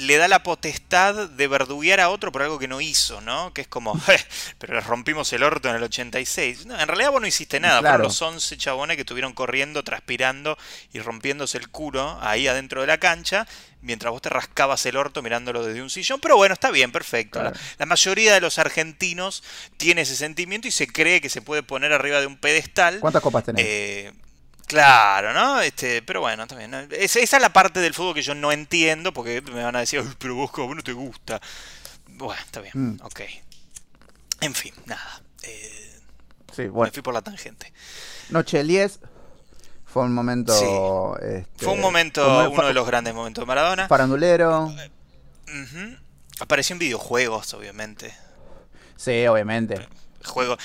[0.00, 3.54] le da la potestad de verduguear a otro por algo que no hizo, ¿no?
[3.54, 4.20] Que es como, "Eh,
[4.58, 6.66] pero les rompimos el orto en el 86.
[6.66, 7.94] No, en realidad vos no hiciste nada, Claro.
[7.94, 10.58] fueron los 11 chabones que estuvieron corriendo, transpirando
[10.92, 13.46] y rompiéndose el culo ahí adentro de la cancha,
[13.80, 16.20] mientras vos te rascabas el orto mirándolo desde un sillón.
[16.20, 17.42] Pero bueno, está bien, perfecto.
[17.42, 19.42] La, la mayoría de los argentinos
[19.78, 23.00] tiene ese sentimiento y se cree que se puede poner arriba de un pedestal.
[23.00, 23.64] ¿Cuántas copas tenés?
[23.66, 24.12] Eh,
[24.68, 25.60] claro, ¿no?
[25.60, 26.70] Este, pero bueno, también.
[26.70, 26.78] ¿no?
[26.78, 29.80] Es- esa es la parte del fútbol que yo no entiendo, porque me van a
[29.80, 31.40] decir, "Ay, pero vos, ¿cómo no te gusta?
[32.06, 33.00] Bueno, está bien, Mm.
[33.02, 33.20] ok.
[34.40, 35.22] En fin, nada.
[35.42, 36.00] eh,
[36.54, 36.92] sí, Me bueno.
[36.92, 37.72] fui por la tangente.
[38.30, 39.00] Noche del 10
[39.86, 41.16] fue un momento.
[41.20, 43.88] este, Fue un momento, uno de los grandes momentos de Maradona.
[43.88, 44.66] Farandulero.
[44.66, 45.96] Ujú.
[46.40, 48.14] Apareció en videojuegos, obviamente.
[48.96, 49.88] Sí, obviamente.
[50.24, 50.58] Juego.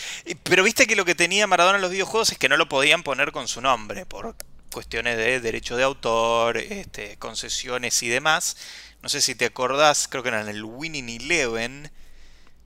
[0.44, 3.04] Pero viste que lo que tenía Maradona en los videojuegos es que no lo podían
[3.04, 4.36] poner con su nombre por
[4.72, 8.58] cuestiones de derecho de autor, este, concesiones y demás.
[9.02, 11.92] No sé si te acordás, creo que era en el Winning Eleven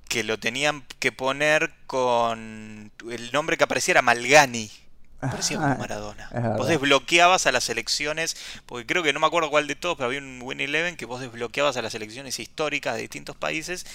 [0.07, 4.71] que lo tenían que poner con el nombre que apareciera Malgani.
[5.19, 6.29] Parecía como Maradona.
[6.57, 8.37] Vos desbloqueabas a las elecciones,
[8.67, 11.05] porque creo que no me acuerdo cuál de todos, pero había un Win Eleven que
[11.05, 13.85] vos desbloqueabas a las elecciones históricas de distintos países.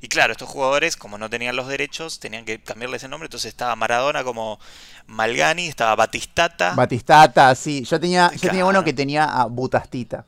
[0.00, 3.26] Y claro, estos jugadores, como no tenían los derechos, tenían que cambiarles el nombre.
[3.26, 4.60] Entonces estaba Maradona como
[5.06, 7.82] Malgani, estaba Batistata, Batistata, sí.
[7.82, 10.24] Yo tenía, yo tenía uno que tenía a Butastita.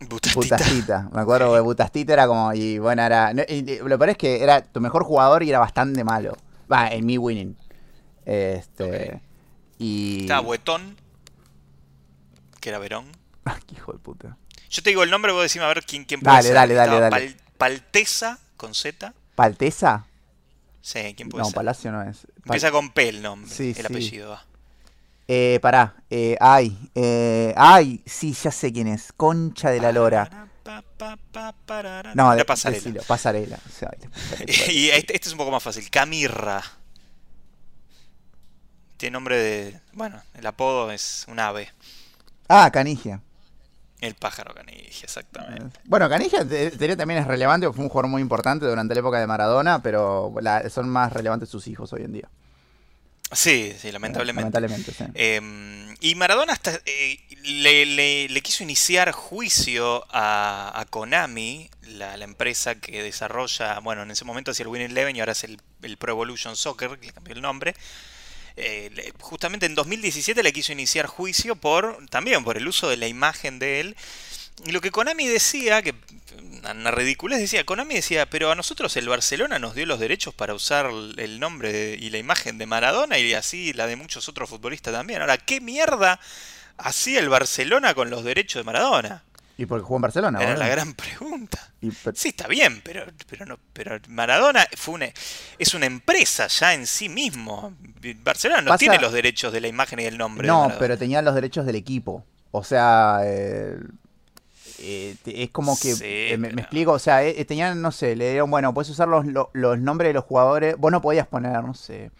[0.00, 0.56] Butastita.
[0.56, 1.08] Butastita.
[1.12, 2.52] Me acuerdo que Butastita era como.
[2.52, 3.32] Y bueno, era.
[3.32, 6.36] lo peor es que era tu mejor jugador y era bastante malo.
[6.70, 7.56] Va, en mi winning.
[8.24, 9.20] Este.
[9.78, 10.22] Y.
[10.22, 10.96] Estaba Buetón,
[12.60, 13.06] que era Verón.
[13.48, 14.36] Ah, hijo de puta.
[14.68, 16.54] Yo te digo el nombre, vos decime a ver quién, quién puede Dale, ser.
[16.56, 17.10] dale, dale, dale.
[17.16, 19.14] Pal- Paltesa, con Z.
[19.36, 20.04] ¿Paltesa?
[20.80, 21.54] Sí, ¿quién puede No, ser?
[21.54, 22.26] Palacio no es.
[22.26, 23.82] Pal- Empieza con P el nombre, Sí, el sí.
[23.84, 24.30] apellido.
[24.30, 24.44] va.
[25.28, 25.94] Eh, pará.
[26.10, 26.76] Eh, ay.
[26.96, 29.12] Eh, ay, sí, ya sé quién es.
[29.16, 30.48] Concha de la lora.
[32.14, 32.82] No, de, pasarela.
[32.82, 33.58] decilo, pasarela.
[33.66, 34.72] O sea, la pasarela.
[34.72, 35.88] y este, este es un poco más fácil.
[35.90, 36.62] Camirra.
[38.96, 39.80] Tiene nombre de.
[39.92, 41.70] Bueno, el apodo es un ave.
[42.48, 43.20] ah, Canigia.
[43.98, 45.80] El pájaro canigia, exactamente.
[45.84, 46.40] Bueno, Canigia
[46.98, 50.68] también es relevante, fue un jugador muy importante durante la época de Maradona, pero la-
[50.68, 52.28] son más relevantes sus hijos hoy en día.
[53.32, 54.42] Sí, sí, lamentablemente.
[54.60, 55.04] Lamentablemente, sí.
[55.14, 62.18] Eh, y Maradona hasta eh, le, le- le quiso iniciar juicio a, a Konami, la,
[62.18, 65.42] la empresa que desarrolla, bueno, en ese momento hacía el Win Eleven y ahora es
[65.42, 67.74] el, el Pro Evolution Soccer, que le cambió el nombre.
[68.56, 73.06] Eh, justamente en 2017 le quiso iniciar juicio por también por el uso de la
[73.06, 73.96] imagen de él.
[74.64, 75.94] Y lo que Konami decía, que
[76.70, 80.54] una ridiculez decía, Konami decía, pero a nosotros el Barcelona nos dio los derechos para
[80.54, 84.94] usar el nombre y la imagen de Maradona y así la de muchos otros futbolistas
[84.94, 85.20] también.
[85.20, 86.18] Ahora, ¿qué mierda
[86.78, 89.24] hacía el Barcelona con los derechos de Maradona?
[89.58, 91.72] Y porque jugó en Barcelona, Era la gran pregunta.
[91.80, 95.08] Y Sí, está bien, pero, pero no, pero Maradona fue una,
[95.58, 97.74] es una empresa ya en sí mismo.
[98.22, 100.46] Barcelona no Pasa- tiene los derechos de la imagen y del nombre.
[100.46, 102.24] no, pero tenía los derechos del equipo.
[102.50, 103.78] O sea, eh,
[104.78, 108.30] eh, es como que, Sí, eh, me, explico, o sea, eh, tenían, no sé, le
[108.32, 111.62] dieron, bueno, puedes usar los, lo- los nombres de los jugadores, vos no podías poner,
[111.64, 112.10] no sé,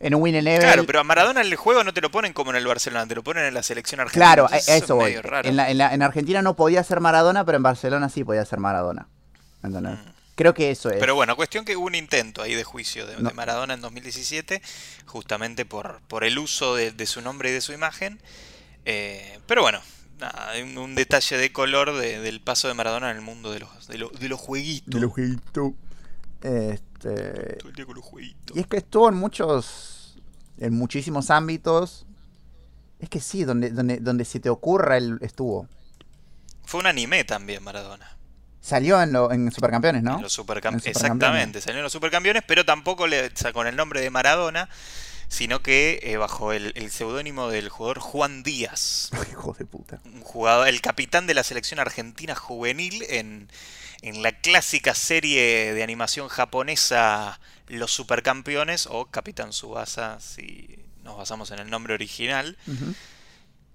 [0.00, 0.60] en un win eleven.
[0.62, 3.06] Claro, pero a Maradona en el juego no te lo ponen como en el Barcelona,
[3.06, 4.24] te lo ponen en la selección argentina.
[4.34, 5.14] Claro, eso es voy.
[5.16, 5.48] raro.
[5.48, 8.44] En, la- en la- en Argentina no podía ser Maradona, pero en Barcelona sí podía
[8.44, 9.06] ser Maradona.
[9.62, 9.98] ¿Entendés?
[10.36, 10.96] Creo que eso es.
[10.96, 11.00] Mm.
[11.00, 13.18] Pero bueno, cuestión que hubo un intento ahí de juicio de.
[13.34, 14.62] Maradona en 2017,
[15.04, 18.20] justamente por, por el uso de, de su nombre y de su imagen.
[18.86, 19.80] Eh, pero bueno,
[20.18, 23.60] nada, un, un detalle de color de- del paso de Maradona en el mundo de
[23.60, 24.94] los, de, de los jueguitos.
[24.94, 25.72] de los jueguitos.
[26.42, 28.56] Este, Todo el día con los jueguitos.
[28.56, 30.18] y es que estuvo en muchos,
[30.58, 32.06] en muchísimos ámbitos.
[32.98, 35.66] Es que sí, donde, donde, donde se te ocurra, él estuvo.
[36.64, 38.16] Fue un anime también Maradona.
[38.60, 40.16] Salió en, lo, en Supercampeones, ¿no?
[40.16, 40.86] En los supercam- En Supercampeones.
[40.86, 44.68] Exactamente, salió en los supercampeones, pero tampoco le con el nombre de Maradona,
[45.28, 49.10] sino que eh, bajo el, el seudónimo del jugador Juan Díaz.
[49.32, 50.00] Hijo de puta.
[50.04, 53.48] un jugador, el capitán de la selección argentina juvenil en,
[54.02, 61.50] en la clásica serie de animación japonesa Los Supercampeones o Capitán Subasa si nos basamos
[61.50, 62.56] en el nombre original.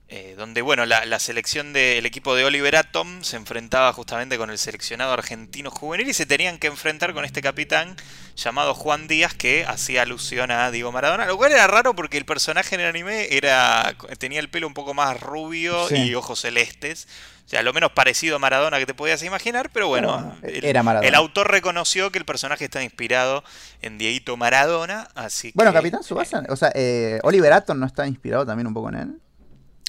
[0.08, 4.51] Eh, donde bueno, la, la selección del equipo de Oliver Atom se enfrentaba justamente con
[4.51, 7.95] el seleccionado argentino juvenil y se tenían que enfrentar con este capitán
[8.36, 12.26] llamado Juan Díaz que hacía alusión a Diego Maradona, lo cual era raro porque el
[12.26, 15.95] personaje en el anime era tenía el pelo un poco más rubio Sí.
[15.95, 17.08] y ojos celestes.
[17.45, 21.08] O sea, lo menos parecido a Maradona que te podías imaginar, pero bueno, era Maradona.
[21.08, 23.43] el autor reconoció que el personaje está inspirado
[23.84, 25.78] en Dieguito Maradona, así Bueno, que...
[25.78, 29.14] Capitán Subasa, o sea, eh, Oliver Atom no está inspirado también un poco en él.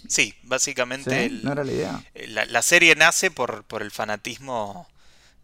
[0.09, 1.17] Sí, básicamente ¿Sí?
[1.27, 2.01] el- No era la idea.
[2.29, 4.87] la, la serie nace por, por el fanatismo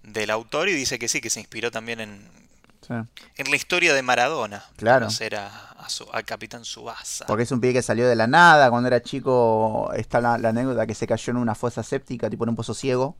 [0.02, 2.42] del autor y dice que sí, que se inspiró también en,
[2.86, 2.94] Sí.
[3.36, 4.64] en la historia de Maradona.
[4.76, 5.06] Claro.
[5.06, 7.26] Conocer a, a su- al Capitán Subasa.
[7.26, 8.70] Porque es un pibe que salió de la nada.
[8.70, 12.42] Cuando era chico, está la, la anécdota que se cayó en una fosa séptica, tipo
[12.44, 13.16] en un pozo ciego.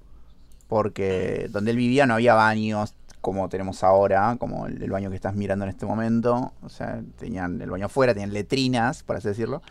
[0.68, 5.14] Porque donde él vivía no había baños como tenemos ahora, como el, el baño que
[5.16, 6.52] estás mirando en este momento.
[6.62, 9.62] O sea, tenían el baño afuera, tenían letrinas, por así decirlo.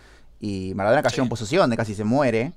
[0.41, 1.29] Y Maradona cayó Sí.
[1.29, 2.51] en ciego donde casi se muere.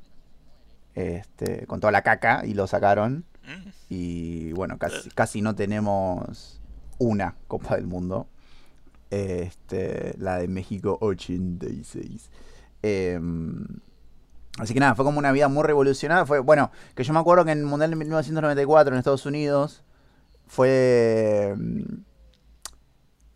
[0.95, 3.24] Este, con toda la caca y lo sacaron.
[3.45, 3.68] Mm.
[3.91, 6.61] Y bueno, casi, casi no tenemos
[6.99, 8.26] una Copa del Mundo.
[9.11, 12.30] Este, la de México 86.
[12.82, 13.64] Em,
[14.59, 16.24] así que nada, fue como una vida muy revolucionada.
[16.26, 19.82] Fue, bueno, que yo me acuerdo que en el Mundial de 1994 en Estados Unidos
[20.47, 21.55] fue.
[21.57, 21.82] mm,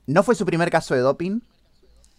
[0.07, 1.41] No fue su primer caso de doping.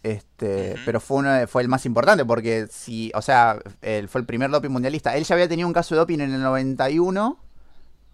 [0.01, 0.81] Este, Ujú.
[0.85, 4.49] pero fue uno, fue el más importante porque si, o sea, él fue el primer
[4.49, 5.15] doping mundialista.
[5.17, 7.37] Él ya había tenido un caso de doping en el 91.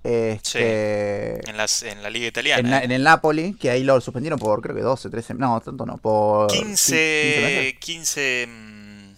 [0.04, 2.78] Este, En, las, en la Liga Italiana.
[2.78, 2.86] en, ¿eh?
[2.86, 5.98] en el Napoli, que ahí lo suspendieron por creo que 12, 13, no, tanto no,
[5.98, 6.94] por 15,
[7.42, 7.80] meses.
[7.80, 9.16] 15 mm,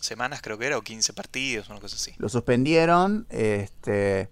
[0.00, 2.12] semanas creo que era, o 15 partidos, una cosa así.
[2.18, 4.28] Lo suspendieron, este,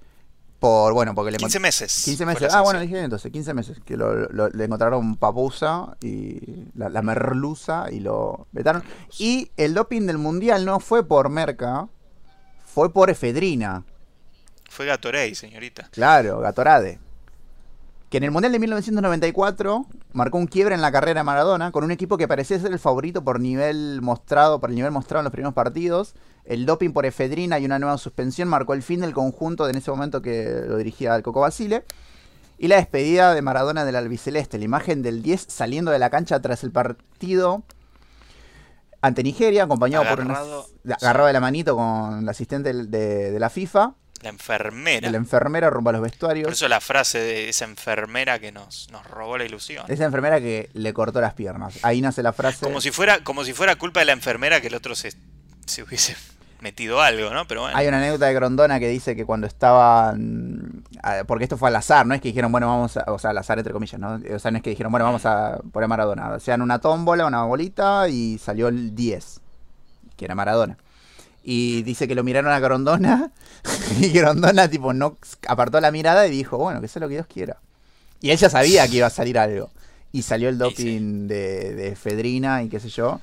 [0.63, 2.03] por, bueno, porque le 15 meses.
[2.05, 2.55] 15 fue meses.
[2.55, 3.79] Ah, bueno, dije entonces, 15 meses.
[3.85, 6.39] Que lo, lo- le encontraron papusa y
[6.77, 8.83] la, la merluza y lo vetaron.
[9.19, 11.89] Y el doping del mundial no fue por merca,
[12.65, 13.85] fue por efedrina.
[14.71, 15.89] Fue Gatorade, señorita.
[15.91, 17.01] Claro, Gatorade.
[18.13, 21.83] Que en el Mundial de 1994 marcó un quiebre en la carrera de Maradona con
[21.83, 25.25] un equipo que parecía ser el favorito por nivel mostrado, por el nivel mostrado en
[25.25, 26.15] los primeros partidos.
[26.45, 29.79] El doping por efedrina y una nueva suspensión marcó el fin del conjunto de en
[29.79, 31.87] ese momento que lo dirigía el Coco Basile.
[32.59, 36.39] Y la despedida de Maradona del albiceleste, la imagen del 10 saliendo de la cancha
[36.43, 37.63] tras el partido
[39.01, 40.39] ante Nigeria, acompañado por una,
[41.01, 45.11] agarrado de la manito con la asistente de, de la FIFA, La enfermera.
[45.11, 46.53] la enfermera rumbo a los Por vestuarios.
[46.53, 49.85] eso la frase de esa enfermera que nos, nos robó la ilusión.
[49.89, 51.79] Esa enfermera que le cortó las piernas.
[51.83, 52.65] Ahí nace la frase.
[52.65, 55.13] Como si fuera, como si fuera culpa de la enfermera que el otro se,
[55.67, 56.15] se hubiese
[56.61, 57.47] metido algo, ¿no?
[57.49, 57.77] Pero bueno.
[57.77, 60.85] Hay una anécdota de Grondona que dice que cuando estaban.
[61.03, 63.05] ah, Porque esto fue al azar, no es que dijeron, bueno, vamos a.
[63.13, 64.21] O sea, al azar entre comillas, ¿no?
[64.35, 66.31] O sea, no es que dijeron, bueno, vamos a poner Maradona.
[66.35, 69.41] O sea, en una tómbola, una bolita y salió el 10,
[70.17, 70.77] que era Maradona.
[71.45, 73.33] Y dice que lo miraron a Grondona
[74.01, 75.17] y Grondona, tipo, no
[75.49, 77.59] apartó la mirada y dijo, bueno, que sea lo que Dios quiera.
[78.21, 79.71] Y él ya sabía que iba a salir algo.
[80.13, 81.27] Y salió el doping sí.
[81.27, 83.21] de, de Fedrina y qué sé yo.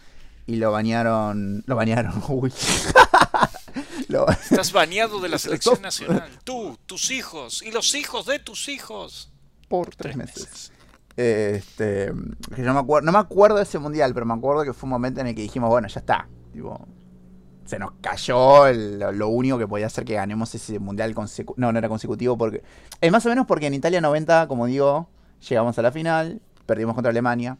[0.47, 1.63] Y lo bañaron.
[1.67, 2.51] Lo bañaron, uy.
[4.07, 6.29] Lo- Estás baneado de la selección nacional.
[6.43, 9.31] Tú, tus hijos y los hijos de tus hijos.
[9.67, 10.71] por tres meses.
[11.15, 12.11] Este,
[12.55, 14.87] que yo me acuerdo, no me acuerdo de ese mundial, pero me acuerdo que fue
[14.87, 16.27] un momento en el que dijimos, bueno, ya está.
[16.53, 16.87] Tipo,
[17.69, 21.53] se nos cayó el- lo único que podía hacer que ganemos ese mundial consecutivo.
[21.57, 22.63] No, no era consecutivo porque.
[22.99, 25.07] Es más o menos porque en Italia 90, como digo,
[25.47, 27.57] llegamos a la final, perdimos contra Alemania.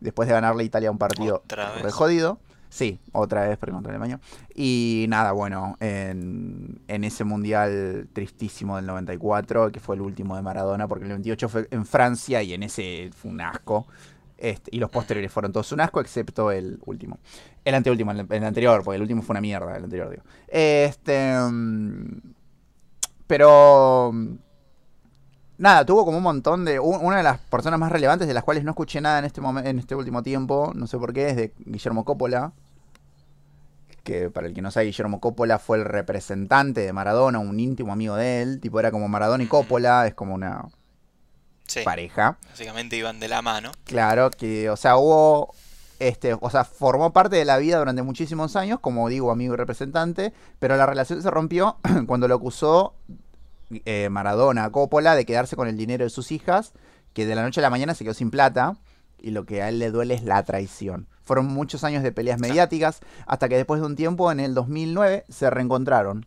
[0.00, 1.42] Después de ganarle a Italia un partido
[1.82, 2.38] re jodido.
[2.68, 4.20] Sí, otra vez perdimos contra Alemania.
[4.54, 10.42] Y nada, bueno, en, en ese mundial tristísimo del 94, que fue el último de
[10.42, 13.86] Maradona, porque el 28 fue en Francia y en ese fue un asco.
[14.38, 17.18] Este, y los posteriores fueron todos un asco, excepto el último.
[17.64, 20.22] El anteúltimo, el, el anterior, porque el último fue una mierda, el anterior, digo.
[20.46, 21.36] Este.
[21.50, 22.20] mm,
[23.26, 24.10] Pero.
[24.12, 24.34] mm,
[25.58, 26.78] Nada, tuvo como un montón de.
[26.78, 29.40] un- Una de las personas más relevantes de las cuales no escuché nada en este
[29.64, 32.52] en este último tiempo, no sé por qué, es de Guillermo Coppola.
[34.04, 37.92] Que para el que no sabe, Guillermo Coppola fue el representante de Maradona, un íntimo
[37.92, 38.60] amigo de él.
[38.60, 40.62] Tipo, era como Maradona y Coppola, es como una
[41.68, 42.38] Sí, pareja.
[42.48, 43.70] básicamente iban de la mano.
[43.84, 45.54] Claro, que, o sea, hubo,
[45.98, 49.56] este, o sea, formó parte de la vida durante muchísimos años, como digo, amigo y
[49.56, 52.94] representante, pero la relación se rompió cuando lo acusó
[53.84, 56.72] eh, Maradona a Coppola de quedarse con el dinero de sus hijas,
[57.12, 58.76] que de la noche a la mañana se quedó sin plata,
[59.20, 61.06] y lo que a él le duele es la traición.
[61.24, 65.24] Fueron muchos años de peleas mediáticas, hasta que después de un tiempo, en el 2009,
[65.28, 66.24] se reencontraron.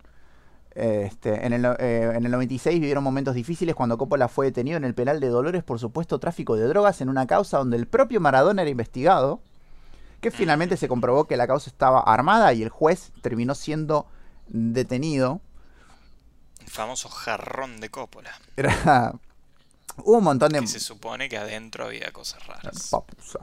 [0.74, 4.86] Este, en, el, eh, en el 96 vivieron momentos difíciles cuando Coppola fue detenido en
[4.86, 8.22] el penal de Dolores por supuesto tráfico de drogas en una causa donde el propio
[8.22, 9.42] Maradona era investigado,
[10.22, 14.08] que finalmente se comprobó que la causa estaba armada y el juez terminó siendo
[14.48, 15.42] detenido.
[16.62, 18.32] El famoso jarrón de Coppola.
[18.56, 19.14] Era...
[19.98, 20.62] Hubo un montón de...
[20.62, 22.88] Que se supone que adentro había cosas raras.
[22.90, 23.40] Papusa.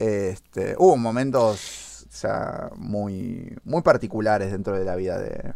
[0.00, 5.52] Este, hubo momentos o sea, muy, muy particulares dentro de la vida de...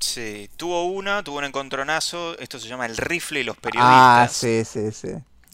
[0.00, 4.30] Sí, tuvo una, tuvo un encontronazo, esto se llama el rifle y los Ah, periodistas,
[4.30, 5.08] sí, sí, sí.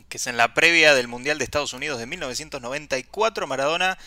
[0.09, 3.99] que es en la previa del Mundial de Estados Unidos de 1994, Maradona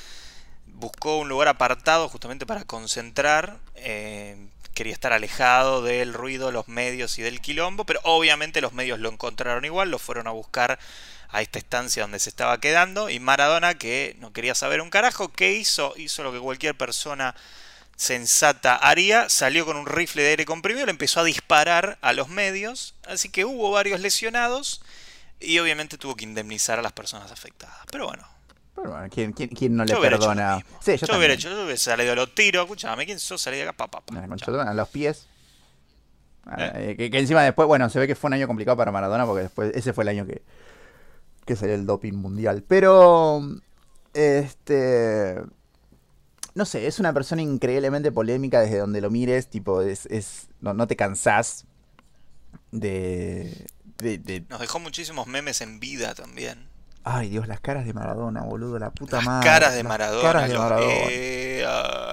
[0.68, 4.38] buscó un lugar apartado justamente para concentrar, eh,
[4.76, 9.10] quería estar alejado del ruido, los medios y del quilombo, pero obviamente los medios lo
[9.10, 10.80] encontraron igual, lo fueron a buscar
[11.30, 15.30] a esta estancia donde se estaba quedando y Maradona que no quería saber un carajo,
[15.34, 15.94] ¿qué hizo?
[15.98, 17.36] Hizo lo que cualquier persona
[18.00, 22.30] sensata haría, salió con un rifle de aire comprimido, le empezó a disparar a los
[22.30, 24.82] medios, así que hubo varios lesionados
[25.42, 27.78] y obviamente tuvo que indemnizar a las personas afectadas.
[27.92, 28.26] Pero bueno,
[28.74, 30.60] Pero bueno, ¿quién, quién- quién no le yo perdona?
[30.80, 31.18] Sí, yo, yo, también.
[31.20, 33.42] hubiera hecho, yo hubiera salido a los tiros, escúchame, ¿quién sos?
[33.42, 35.28] Salí de acá, pa, pa, a los pies.
[36.46, 38.94] Ah, eh, que, que encima después, bueno, se ve que fue un año complicado para
[38.94, 40.42] Maradona porque después ese fue el año que,
[41.46, 42.64] que salió el doping mundial.
[42.66, 43.42] Pero,
[44.14, 45.36] este,
[46.60, 50.74] no sé, es una persona increíblemente polémica desde donde lo mires, tipo, es, es no,
[50.76, 51.66] no te cansás
[52.72, 53.66] de,
[53.98, 56.68] de, de- Nos dejó muchísimos memes en vida también.
[57.04, 59.50] Ay, Dios, las caras de Maradona, boludo, la puta Las madre.
[59.50, 60.22] caras de las Maradona.
[60.22, 60.94] caras de los- Maradona.
[61.10, 61.64] eh,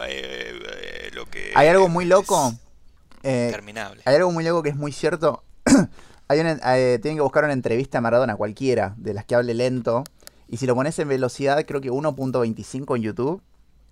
[0.08, 2.54] eh, lo que Hay algo muy loco.
[3.22, 4.02] eh, interminable.
[4.04, 5.42] Hay algo muy loco que es muy cierto.
[6.28, 9.54] Hay una- eh, tienen que buscar una entrevista a Maradona, cualquiera, de las que hable
[9.54, 10.04] lento.
[10.48, 13.42] Y si lo pones en velocidad, creo que 1.25 en YouTube,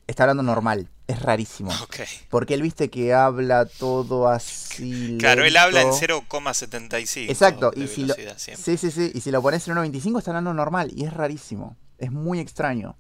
[0.06, 0.88] está hablando normal.
[1.06, 1.70] Es rarísimo.
[1.82, 1.96] Ok.
[2.30, 5.16] Porque él viste que habla todo así.
[5.20, 6.24] Claro, él habla en lento.
[6.30, 7.28] 0,75.
[7.30, 7.72] Exacto.
[7.76, 8.56] Y si lo, siempre.
[8.56, 9.12] sí, sí, sí.
[9.14, 10.90] Y si lo pones en 1.25, está hablando normal.
[10.94, 11.76] Y es rarísimo.
[11.98, 12.96] Es muy extraño.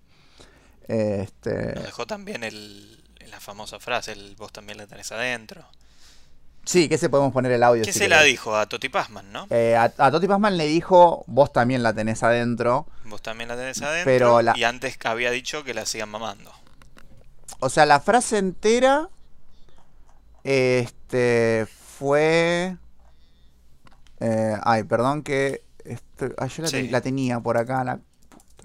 [0.86, 1.74] Este.
[1.74, 5.64] Nos dejó también el, la famosa frase, el vos también la tenés adentro.
[6.66, 7.82] Sí, que se podemos poner el audio.
[7.82, 8.56] ¿Quién si se la dijo?
[8.56, 9.46] A Toti Pazman, ¿no?
[9.50, 12.86] Eh, a, a Toti Pazman le dijo, vos también la tenés adentro.
[13.04, 14.04] Vos también la tenés adentro.
[14.10, 16.52] Pero la- Y antes había dicho que la sigan mamando.
[17.64, 19.08] O sea, la frase entera
[20.42, 22.76] este fue
[24.20, 26.82] eh, ay, perdón que esto- ay, yo la, Sí.
[26.82, 28.00] te- la tenía por acá la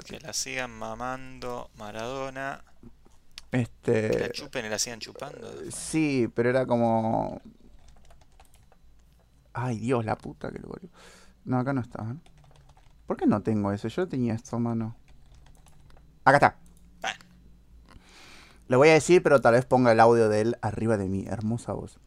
[0.05, 2.63] Que la sigan mamando Maradona.
[3.51, 5.49] Que la este chupen y la sigan chupando.
[5.71, 7.41] sí, pero era como
[9.53, 10.89] Ay, Dios, la puta que lo parió.
[11.45, 12.03] No, acá no está.
[12.03, 12.15] ¿eh?
[13.07, 13.87] ¿Por qué no tengo eso?
[13.87, 14.95] Yo tenía esto, mano.
[16.23, 16.55] Acá está.
[18.69, 21.25] Lo voy a decir, pero tal vez ponga el audio de él arriba de mi
[21.25, 21.97] hermosa voz.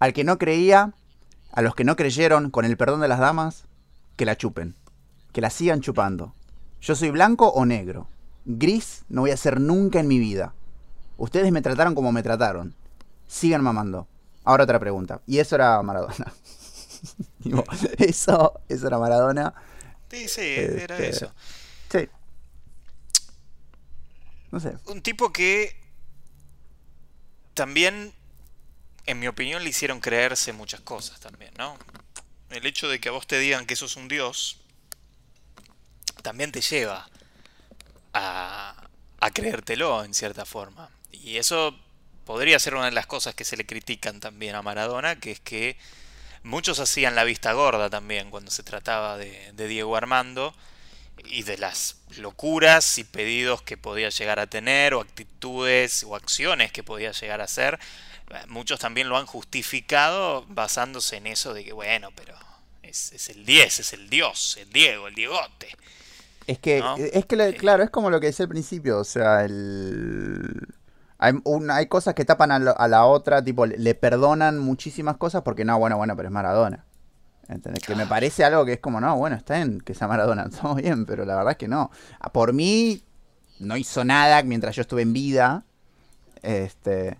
[0.00, 0.92] Al que no creía,
[1.52, 3.64] a los que no creyeron, con el perdón de las damas,
[4.16, 4.74] que la chupen.
[5.32, 6.34] Que la sigan chupando.
[6.80, 8.08] Yo soy blanco o negro.
[8.44, 10.52] Gris no voy a ser nunca en mi vida.
[11.16, 12.74] Ustedes me trataron como me trataron.
[13.28, 14.08] Sigan mamando.
[14.42, 15.20] Ahora otra pregunta.
[15.26, 16.32] Y eso era Maradona.
[17.98, 19.54] Eso, eso era Maradona.
[20.10, 21.32] Sí, sí, era Este, eso.
[21.90, 22.08] Sí.
[24.86, 25.76] Un tipo que
[27.54, 28.12] también,
[29.06, 31.76] en mi opinión, le hicieron creerse muchas cosas también, ¿no?
[32.50, 34.60] El hecho de que a vos te digan que sos un dios
[36.22, 37.08] también te lleva
[38.12, 38.88] a,
[39.32, 40.88] creértelo en cierta forma.
[41.10, 41.76] Y eso
[42.24, 45.40] podría ser una de las cosas que se le critican también a Maradona, que es
[45.40, 45.76] que
[46.42, 50.54] muchos hacían la vista gorda también cuando se trataba de Diego Armando
[51.24, 56.72] y de las locuras y pedidos que podía llegar a tener o actitudes o acciones
[56.72, 57.78] que podía llegar a hacer.
[58.30, 62.34] Eh, Muchos también lo han justificado basándose en eso de que bueno, pero
[62.82, 65.68] es, es el 10, es el dios, el Diego, el Diegote.
[66.46, 66.96] Es que, ¿No?
[66.96, 70.68] es que, claro, es como lo que decía al principio, o sea, el...
[71.18, 74.58] Hay, un- hay cosas que tapan a, lo- a la otra, tipo, le, le perdonan
[74.58, 76.84] muchísimas cosas porque no, bueno, bueno, pero es Maradona.
[77.48, 77.84] ¿Entendés?
[77.84, 80.74] Que me parece algo que es como, no, bueno, está bien que sea Maradona, todo
[80.74, 81.90] bien, pero la verdad es que no.
[82.20, 83.02] Ah, Por mí,
[83.60, 85.64] no hizo nada mientras yo estuve en vida,
[86.42, 87.18] este,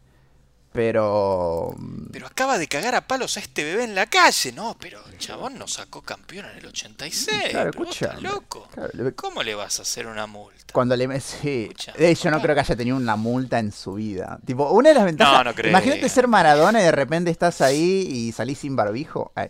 [0.72, 1.74] pero...
[2.12, 5.18] Pero acaba de cagar a palos a este bebé en la calle, no, pero el
[5.18, 7.38] chabón nos sacó campeón en el 86.
[7.50, 8.68] Claro, estás escuchame, loco.
[8.72, 10.56] claro, le- ¿Cómo le vas a hacer una multa?
[10.72, 11.20] Cuando le...
[11.20, 11.92] Sí, Escucha.
[11.92, 14.38] de hecho no creo que haya tenido una multa en su vida.
[14.44, 15.38] Tipo, una de las ventajas...
[15.38, 15.70] No, no creo.
[15.70, 19.32] Imagínate ser Maradona y de repente estás ahí y salís sin barbijo.
[19.34, 19.48] Ay.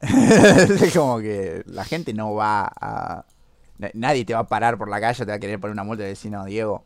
[0.82, 3.24] es como que la gente no va a...
[3.78, 5.84] na- Nadie te va a parar por la calle, te va a querer poner una
[5.84, 6.84] multa y decir, no, Diego.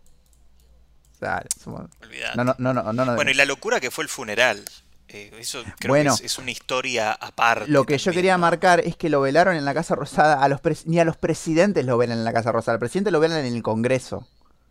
[1.14, 1.88] O sea, somos-
[2.36, 3.14] no, no, no, no, no, no.
[3.16, 4.64] Bueno, y la locura que fue el funeral.
[5.08, 6.16] Eh, eso creo Bueno.
[6.16, 7.68] que es, es una historia aparte.
[7.68, 8.42] Lo que yo quería ¿no?
[8.42, 10.40] marcar es que lo velaron en la Casa Rosada.
[10.42, 12.74] A los pres- ni a los presidentes lo velan en la Casa Rosada.
[12.74, 14.28] Al presidente lo velan en el Congreso.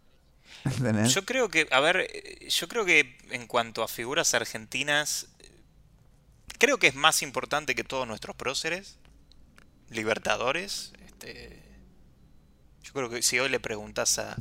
[0.65, 1.13] ¿Entendés?
[1.13, 5.27] Yo creo que, a ver, eh, yo creo que en cuanto a figuras argentinas,
[6.59, 8.97] creo que es más importante que todos nuestros próceres,
[9.89, 10.93] libertadores.
[11.07, 11.63] Este,
[12.83, 14.37] yo creo que si hoy le preguntas a,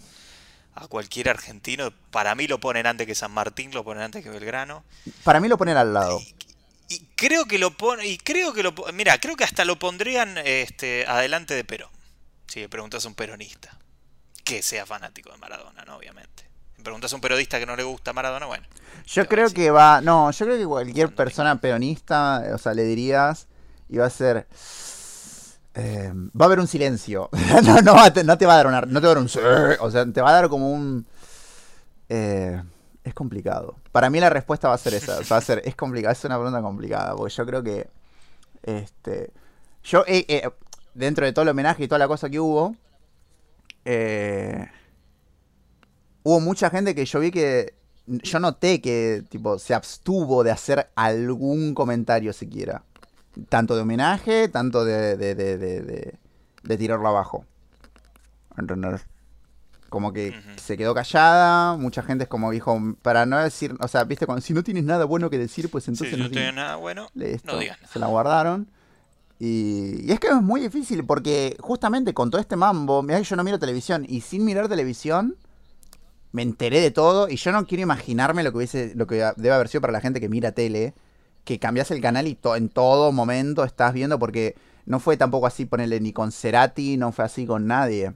[0.74, 4.30] a cualquier argentino, para mí lo ponen antes que San Martín, lo ponen antes que
[4.30, 4.84] Belgrano.
[5.24, 6.20] Para mí lo ponen al lado.
[6.90, 10.38] Y creo que lo pon, y creo que lo mira, creo que hasta lo pondrían
[10.38, 11.90] este adelante de Perón.
[12.46, 13.78] Si le preguntas a un peronista
[14.42, 15.96] que sea fanático de Maradona, ¿no?
[15.96, 16.47] Obviamente.
[16.82, 18.64] Preguntas a un periodista que no le gusta Maradona, bueno.
[19.06, 20.00] Yo creo que va.
[20.00, 23.48] No, yo creo que cualquier persona peronista, o sea, le dirías
[23.88, 24.46] y va a ser.
[25.74, 27.28] eh, va a haber un silencio.
[27.64, 29.28] no, no, no te va a dar una, no te va a dar un.
[29.80, 31.06] O sea, te va a dar como un.
[32.08, 32.62] eh,
[33.04, 33.76] es complicado.
[33.92, 35.20] Para mí la respuesta va a ser esa.
[35.30, 37.14] Va a ser, es complicado, es una pregunta complicada.
[37.16, 37.88] Porque yo creo que.
[38.62, 39.32] Este.
[39.84, 40.48] Yo, eh,
[40.94, 42.76] dentro de todo el homenaje y toda la cosa que hubo.
[43.84, 44.68] eh,
[46.28, 47.74] hubo mucha gente que yo vi que.
[48.06, 52.82] Yo noté que tipo se abstuvo de hacer algún comentario siquiera.
[53.50, 55.80] Tanto de homenaje, tanto de, de, de, de,
[56.62, 57.44] de- tirarlo abajo.
[58.56, 59.02] ¿Entendés?
[59.90, 64.04] Como que se quedó callada, mucha gente es como dijo, para no decir, o sea,
[64.04, 66.76] viste, cuando, si no tienes nada bueno que decir, pues entonces no no tienes- nada
[66.76, 67.08] bueno,
[67.44, 67.92] no digas nada.
[67.92, 68.68] se la guardaron.
[69.38, 73.24] Y, y es que es muy difícil porque justamente con todo este mambo, mirá que
[73.24, 75.36] yo no miro televisión y sin mirar televisión
[76.32, 79.54] me enteré de todo y yo no quiero imaginarme lo que hubiese, lo que debe
[79.54, 80.94] haber sido para la gente que mira tele,
[81.44, 84.54] que cambias el canal y to- en todo momento estás viendo porque
[84.86, 88.12] no fue tampoco así ponerle ni con Cerati, no fue así con nadie.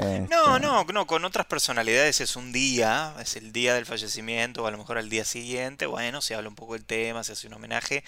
[0.00, 0.28] No, Este,
[0.60, 4.70] no, no, con otras personalidades es un día, es el día del fallecimiento, o a
[4.70, 7.54] lo mejor al día siguiente, bueno, se habla un poco del tema, se hace un
[7.54, 8.04] homenaje,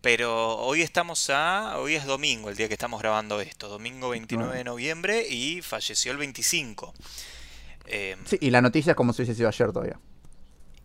[0.00, 4.56] pero hoy estamos a, hoy es domingo, el día que estamos grabando esto, domingo 29
[4.56, 6.94] de noviembre y falleció el 25.
[7.92, 9.98] Eh, Sí, y la noticia es como si hubiese sido ayer todavía.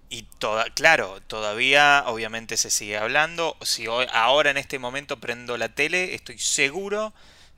[0.09, 3.57] y toda, claro, todavía obviamente se sigue hablando.
[3.61, 7.13] Si hoy, ahora en este momento prendo la tele, estoy seguro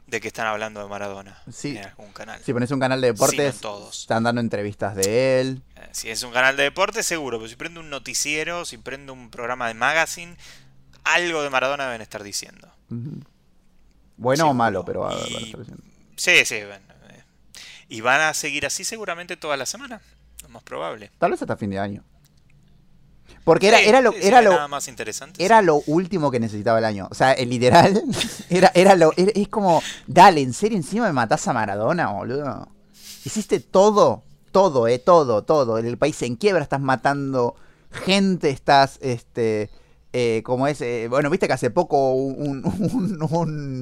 [0.08, 1.78] de que están hablando de Maradona Sí.
[1.78, 2.42] en algún canal.
[2.44, 4.00] Si pones un canal de Sí, deportes, todos.
[4.02, 5.62] están dando entrevistas de él.
[5.76, 9.12] Eh, Si es un canal de deporte, seguro, pero si prendo un noticiero, si prendo
[9.14, 10.36] un programa de magazine,
[11.04, 12.72] algo de Maradona deben estar diciendo.
[14.16, 15.84] Bueno o malo, pero a haber Y- estar diciendo.
[16.16, 16.80] Sí, sí, eh,
[17.90, 20.02] Y van a seguir así seguramente toda la semana,
[20.44, 21.12] lo más probable.
[21.18, 22.04] Tal vez hasta fin de año.
[23.44, 25.44] Porque era, Sí, era lo, era lo, nada más interesante.
[25.44, 25.66] era sí.
[25.66, 27.08] lo último que necesitaba el año.
[27.10, 28.02] O sea, el literal,
[28.50, 32.68] era, era lo, era- es como, dale, en serio, encima me matás a Maradona, boludo.
[33.24, 35.78] Hiciste todo, todo, eh, todo, todo.
[35.78, 37.56] El país en quiebra, estás matando
[37.92, 39.70] gente, estás, este,
[40.14, 42.64] eh, como es, eh, bueno, viste que hace poco un,
[43.22, 43.28] un-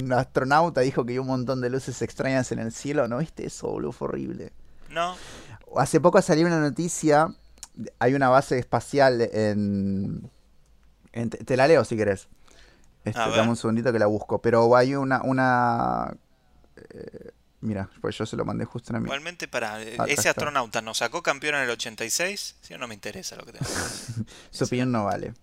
[0.01, 3.45] un astronauta dijo que hay un montón de luces extrañas en el cielo, ¿no viste
[3.45, 3.91] eso, boludo?
[3.91, 4.51] Fue horrible.
[4.89, 5.15] No,
[5.77, 7.27] Hace poco salió una noticia.
[7.99, 10.29] Hay una base espacial en.
[11.11, 12.27] en- te, te la leo si querés.
[13.03, 14.41] Este, dame un segundito que la busco.
[14.41, 15.21] Pero hay una.
[15.23, 16.15] una
[16.93, 19.05] eh, mira, pues yo se lo mandé justo a mí.
[19.05, 22.93] igualmente para Acá ese astronauta nos sacó campeón en el 86, si no, no me
[22.93, 23.65] interesa lo que tengo.
[24.51, 25.33] Su opinión no vale.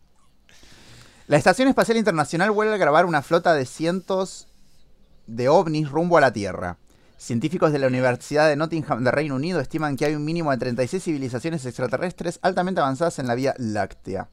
[1.27, 4.49] La Estación Espacial Internacional vuelve a grabar una flota de cientos
[5.27, 6.77] de ovnis rumbo a la Tierra.
[7.17, 10.57] Científicos de la Universidad de Nottingham de Reino Unido estiman que hay un mínimo de
[10.57, 14.29] 36 civilizaciones extraterrestres altamente avanzadas en la Vía Láctea.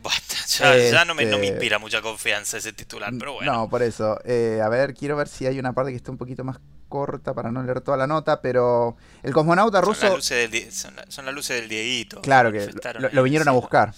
[0.00, 3.52] Basta, ya, ya no, me, no me Este- inspira mucha confianza ese titular, pero bueno.
[3.52, 4.20] No, por eso.
[4.24, 7.34] Eh, a ver, quiero ver si hay una parte que está un poquito más corta
[7.34, 10.70] para no leer toda la nota, pero el cosmonauta Son las ruso, luces del, Die-
[10.70, 12.22] son, la- son las luces del Dieguito.
[12.22, 12.70] claro que
[13.10, 13.92] lo, vinieron a buscar.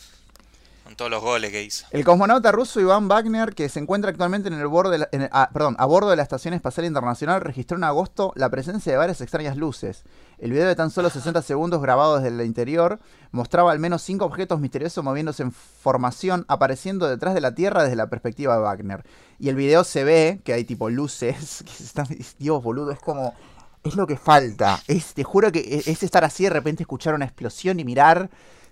[0.96, 1.86] Todos los goles que hizo.
[1.90, 5.86] El cosmonauta ruso Iván Wagner, que se encuentra actualmente en el borde ah, perdón, a
[5.86, 10.04] bordo de la Estación Espacial Internacional, registró en agosto la presencia de varias extrañas luces.
[10.38, 12.98] El video de tan solo 60 segundos grabado desde el interior
[13.30, 17.96] mostraba al menos cinco objetos misteriosos moviéndose en formación, apareciendo detrás de la Tierra desde
[17.96, 19.04] la perspectiva de Wagner.
[19.38, 22.06] Y el video se ve que hay tipo luces, que están,
[22.38, 23.34] Dios boludo, es como...
[23.82, 24.78] Es lo que falta.
[25.14, 28.28] Te juro que es, es estar así de repente escuchar una explosión y mirar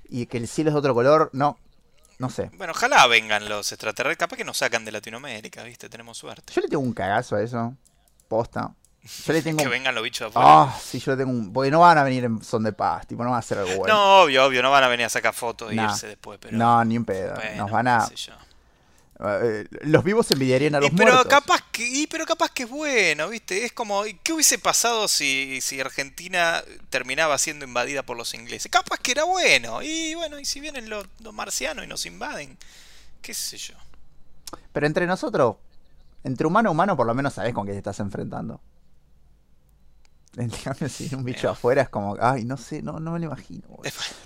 [0.06, 1.30] y que el cielo es de otro color.
[1.32, 1.56] No,
[2.18, 2.50] no sé.
[2.56, 4.18] Bueno, ojalá vengan los extraterrestres.
[4.18, 5.88] Capaz que nos sacan de Latinoamérica, ¿viste?
[5.88, 6.52] Tenemos suerte.
[6.52, 7.74] Yo le tengo un cagazo a eso.
[8.28, 8.74] Posta.
[9.24, 10.48] Yo le tengo Que vengan los bichos afuera.
[10.62, 11.52] Ah, sí, yo le tengo un...
[11.52, 13.76] Porque no van a venir en son de paz, tipo, no va a hacer algo
[13.76, 13.94] bueno.
[13.94, 15.84] No, obvio, obvio, no van a venir a sacar fotos e Nah.
[15.92, 16.56] irse después, pero.
[16.56, 17.34] No, ni un pedo.
[17.36, 18.06] bueno, Nos van a...
[18.10, 18.32] qué sé
[19.20, 21.26] eh, los vivos envidiarían a Y los pero muertos.
[21.26, 23.64] capaz que, y pero capaz que es bueno, ¿viste?
[23.64, 28.70] Es como, ¿qué hubiese pasado si, si Argentina terminaba siendo invadida por los ingleses?
[28.70, 29.82] Capaz que era bueno.
[29.82, 32.56] Y bueno, y si vienen los, los marcianos y nos invaden,
[33.20, 33.74] qué sé yo.
[34.72, 35.56] Pero entre nosotros,
[36.24, 38.60] entre humano a humano, por lo menos sabes con qué te estás enfrentando.
[40.36, 43.26] En cambio, si un bicho afuera es como, ay, no sé, no, no me lo
[43.26, 43.62] imagino.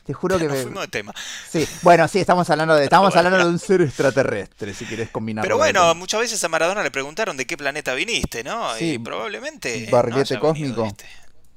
[0.04, 0.62] Te juro que Nos me...
[0.62, 1.14] fuimos de tema.
[1.50, 3.28] Sí, bueno, sí, estamos hablando de, estamos Bueno.
[3.28, 5.46] hablando de un ser extraterrestre, si quieres combinarlo.
[5.46, 8.74] Pero bueno, muchas veces a Maradona le preguntaron de qué planeta viniste, ¿no?
[8.76, 9.88] Sí, y probablemente.
[9.90, 10.96] barrilete no venido cósmico.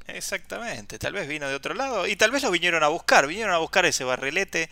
[0.07, 2.07] Exactamente, tal vez vino de otro lado.
[2.07, 4.69] Y tal vez lo vinieron a buscar, vinieron a buscar ese barrilete,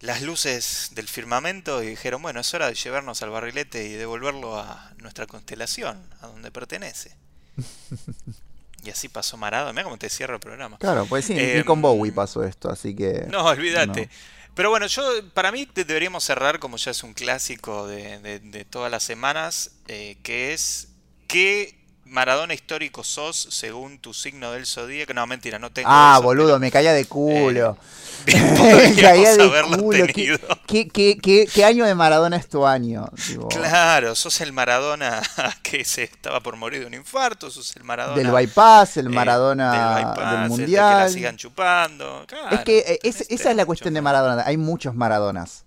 [0.00, 4.58] las luces del firmamento y dijeron, bueno, es hora de llevarnos al barrilete y devolverlo
[4.58, 7.16] a nuestra constelación, a donde pertenece.
[8.82, 9.72] y así pasó Maradona.
[9.72, 10.78] Mira cómo te cierro el programa.
[10.78, 13.26] Claro, pues sí, ni Em, con Bowie pasó esto, así que...
[13.30, 14.06] No, olvídate.
[14.06, 14.12] no.
[14.54, 15.02] Pero bueno, yo
[15.32, 19.02] para mí te- deberíamos cerrar, como ya es un clásico de, de- de todas las
[19.02, 20.88] semanas, eh, que es
[21.26, 21.81] ¿qué
[22.12, 25.14] Maradona histórico sos según tu signo del zodíaco?
[25.14, 27.76] No, mentira, no tengo Ah, eso, boludo, pero me caía de culo.
[28.26, 30.06] bien, me caía de culo.
[30.06, 30.38] ¿Qué, tenido.
[30.66, 33.06] qué, qué, qué- qué año de Maradona es tu año?
[33.26, 35.22] Tipo, Claro, sos el Maradona
[35.62, 39.08] que se estaba por morir de un infarto, sos el Maradona del bypass, el eh,
[39.08, 40.96] Maradona del, bypass, del el de mundial.
[40.98, 42.24] que la sigan chupando.
[42.28, 44.02] Claro, Es que eh, es- esa es la cuestión de.
[44.02, 44.42] Maradona.
[44.46, 45.64] Hay muchos Maradonas.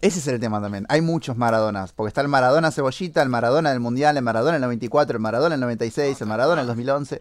[0.00, 0.86] Ese es el tema también.
[0.88, 1.92] Hay muchos Maradonas.
[1.92, 5.50] Porque está el Maradona Cebollita, el Maradona del Mundial, el Maradona del 94, el Maradona
[5.54, 7.20] del 96, el Maradona del 2011,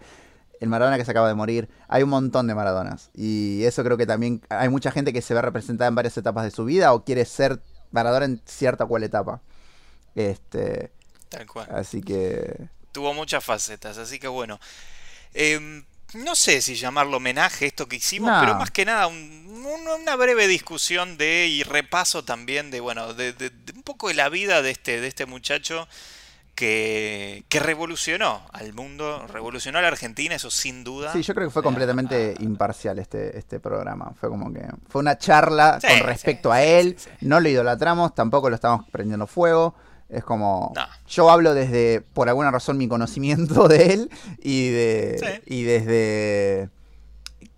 [0.60, 1.70] el Maradona que se acaba de morir.
[1.88, 3.10] Hay un montón de Maradonas.
[3.16, 6.44] Y eso creo que también hay mucha gente que se ve representada en varias etapas
[6.44, 7.62] de su vida o quiere ser
[7.92, 9.42] Maradona en cierta cual etapa.
[10.14, 10.92] Este,
[11.30, 11.68] Tal cual.
[11.72, 12.70] así que...
[12.92, 14.60] tuvo muchas facetas, así que bueno.
[15.34, 15.84] Em,
[16.14, 18.40] no sé si llamarlo homenaje esto que hicimos, No.
[18.40, 23.14] pero más que nada un- un- una breve discusión de y repaso también de bueno
[23.14, 25.88] de, de- de un poco de la vida de este de este muchacho
[26.56, 31.14] que, que revolucionó al mundo, revolucionó a la Argentina, eso sin duda.
[31.14, 34.12] Sí, yo creo que fue Eh, completamente imparcial este, este programa.
[34.20, 36.96] Fue como que fue una charla Sí, con respecto sí, a él.
[36.98, 37.10] sí.
[37.22, 39.76] No lo idolatramos, tampoco lo estamos prendiendo fuego.
[40.10, 40.82] Es como No.
[41.08, 44.10] yo hablo desde por alguna razón mi conocimiento de él
[44.42, 45.54] y de Sí.
[45.56, 46.70] y desde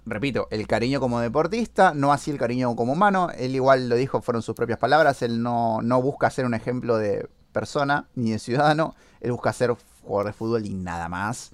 [0.06, 3.30] repito, el cariño como deportista, no así el cariño como humano.
[3.38, 5.22] Él igual lo dijo, fueron sus propias palabras.
[5.22, 8.96] Él no, no busca ser un ejemplo de persona ni de ciudadano.
[9.22, 11.52] Él busca ser jugador de fútbol y nada más.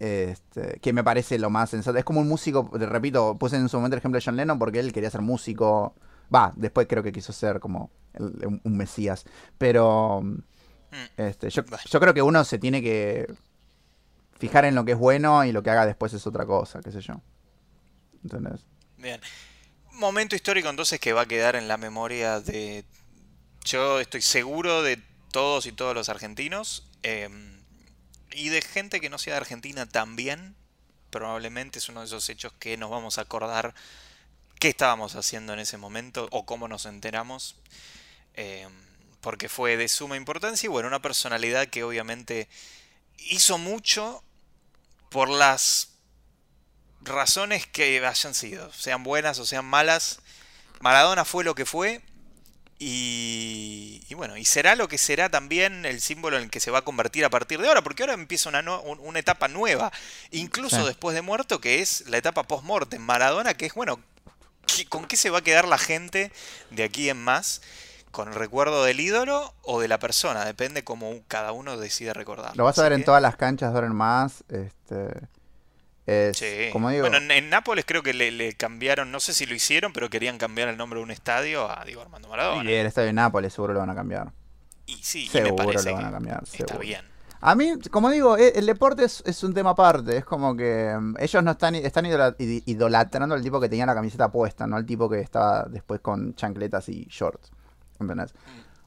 [0.00, 1.96] Este, que me parece lo más sensato.
[1.96, 4.80] Es como un músico, repito, puse en su momento el ejemplo de John Lennon porque
[4.80, 5.94] él quería ser músico.
[6.32, 9.24] Va, después creo que quiso ser como el- un, mesías.
[9.58, 11.06] Pero Mm.
[11.16, 13.26] este, yo, yo creo que uno se tiene que
[14.38, 16.92] fijar en lo que es bueno y lo que haga después es otra cosa, qué
[16.92, 17.20] sé yo.
[18.22, 18.60] ¿Entendés?
[18.98, 19.20] Bien.
[19.92, 22.84] Momento histórico entonces que va a quedar en la memoria de...
[23.64, 25.00] Yo estoy seguro de
[25.32, 26.88] todos y todos los argentinos.
[27.02, 27.28] eh,
[28.36, 30.56] y de gente que no sea de Argentina también.
[31.10, 33.74] Probablemente es uno de esos hechos que nos vamos a acordar
[34.58, 37.56] qué estábamos haciendo en ese momento o cómo nos enteramos.
[38.34, 38.66] eh,
[39.20, 42.46] porque fue de suma importancia y bueno, una personalidad que obviamente
[43.16, 44.22] hizo mucho
[45.08, 45.92] por las
[47.00, 50.18] razones que hayan sido, sean buenas o sean malas.
[50.80, 52.02] Maradona fue lo que fue
[52.78, 56.70] y, y bueno, y será lo que será también el símbolo en el que se
[56.70, 59.90] va a convertir a partir de ahora, porque ahora empieza una, no- una etapa nueva,
[60.32, 60.86] incluso Sí.
[60.86, 63.00] después de muerto, que es la etapa post-mortem.
[63.00, 64.02] Maradona, que es bueno, ¿qué-
[64.88, 66.32] ¿con qué se va a quedar la gente
[66.70, 67.62] de aquí en más?
[68.10, 70.44] ¿Con el recuerdo del ídolo o de la persona?
[70.44, 72.54] Depende cómo cada uno decide recordarlo.
[72.56, 74.44] Lo vas a ver en todas las canchas de ahora en más.
[74.48, 75.08] Este,
[76.06, 76.68] es, Sí.
[76.72, 79.54] como digo, Bueno, en, en Nápoles creo que le, le cambiaron, no sé si lo
[79.54, 82.70] hicieron, pero querían cambiar el nombre de un estadio a Diego Armando Maradona.
[82.70, 84.32] y el estadio de Nápoles seguro lo van a cambiar.
[84.86, 86.78] Y sí, y me Seguro parece lo van a cambiar, está seguro.
[86.80, 87.13] bien.
[87.46, 90.16] A mí, como digo, e- el deporte es, es un tema aparte.
[90.16, 93.84] Es como que mm, ellos no están, están idola- id- idolatrando al tipo que tenía
[93.84, 97.50] la camiseta puesta, no al tipo que estaba después con chancletas y shorts.
[98.00, 98.32] ¿Entendés?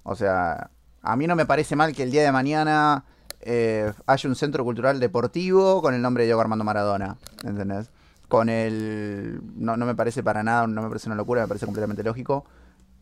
[0.01, 0.71] O sea,
[1.03, 3.05] a mí no me parece mal que el día de mañana
[3.41, 7.17] eh, haya un centro cultural deportivo con el nombre de Diego Armando Maradona.
[7.43, 7.91] ¿Entendés?
[8.27, 9.39] Con el.
[9.55, 12.43] No, no me parece para nada, no me parece una locura, me parece completamente lógico.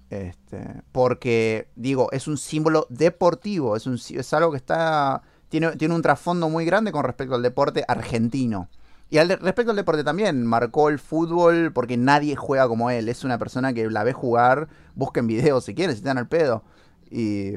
[0.10, 5.96] Este, porque, digo, es un símbolo deportivo, es, un, es algo que está tiene, tiene
[5.96, 8.70] un trasfondo muy grande con respecto al deporte argentino.
[9.10, 13.08] Y al respecto al deporte también, marcó el fútbol porque nadie juega como él.
[13.08, 16.64] Es una persona que la ve jugar, busquen videos si quieren, si están al pedo.
[17.12, 17.54] Y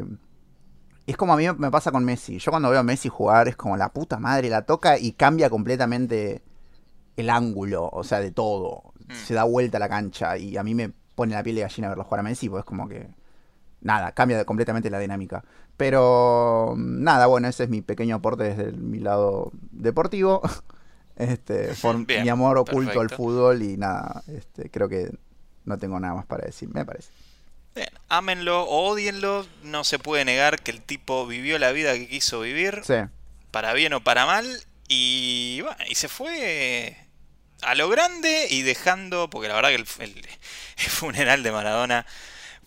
[1.07, 2.39] es como a mí me pasa con Messi.
[2.39, 5.49] Yo cuando veo a Messi jugar es como la puta madre, la toca y cambia
[5.49, 6.43] completamente
[7.17, 8.93] el ángulo, o sea, de todo.
[9.09, 9.15] Mm.
[9.15, 12.05] Se da vuelta la cancha y a mí me pone la piel de gallina verlo
[12.05, 13.09] jugar a Messi, pues como que
[13.81, 15.45] nada, cambia completamente la dinámica.
[15.77, 20.43] Pero nada, bueno, ese es mi pequeño aporte desde el- mi lado deportivo.
[21.17, 25.11] Este, por Bien, mi amor oculto al fútbol y nada, este, creo que
[25.65, 27.11] no tengo nada más para decir, me parece.
[27.75, 32.07] Bien, ámenlo o odienlo, no se puede negar que el tipo vivió la vida que
[32.07, 32.95] quiso vivir, Sí,
[33.51, 34.47] para bien o para mal,
[34.87, 36.97] Y bueno, y se fue
[37.63, 40.19] a lo grande y dejando, porque la verdad que el, el-
[40.79, 42.07] el funeral de Maradona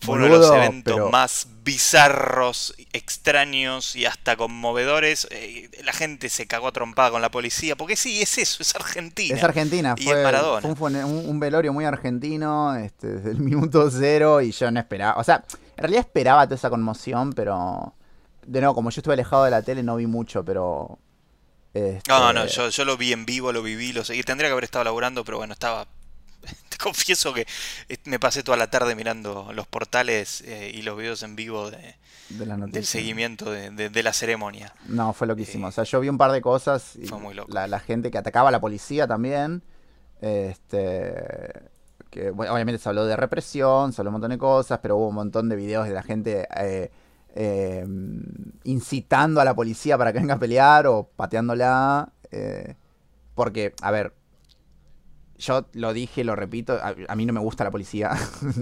[0.02, 5.28] fue uno de los eventos pero- más bizarros, extraños y hasta conmovedores.
[5.30, 8.74] Eh, la gente se cagó a trompada con la policía, porque sí, es eso, es
[8.74, 9.36] Argentina.
[9.36, 10.60] Es Argentina, Y fue, es Maradona.
[10.60, 14.70] fue un, fue un- un velorio muy argentino este, desde el minuto cero y yo
[14.70, 15.44] no esperaba, o sea,
[15.76, 17.94] en realidad esperaba toda esa conmoción, pero
[18.46, 20.98] de nuevo, como yo estuve alejado de la tele no vi mucho, pero...
[21.74, 24.22] este, No, no, yo, yo lo vi en vivo, lo viví, lo seguí.
[24.24, 25.86] Tendría que haber estado laburando, pero bueno, estaba.
[26.68, 27.46] Te confieso que
[27.88, 31.70] eh, me pasé toda la tarde mirando los portales eh, y los videos en vivo
[31.70, 31.96] de-
[32.30, 34.72] de las del seguimiento de, de- de la ceremonia.
[34.86, 35.66] No, fue loquísimo.
[35.66, 36.96] Eh, o sea, yo vi un par de cosas.
[36.96, 37.52] Y fue muy loco.
[37.52, 39.62] La, la gente que atacaba a la policía también.
[40.20, 41.14] Este.
[42.10, 45.08] Que bueno, obviamente se habló de represión, se habló un montón de cosas, pero hubo
[45.08, 46.90] un montón de videos de la gente eh,
[47.34, 47.86] eh,
[48.64, 52.12] incitando a la policía para que venga a pelear o pateándola.
[53.34, 54.12] porque, a ver,
[55.42, 58.12] yo lo dije, lo repito, a, a mí no me gusta la policía.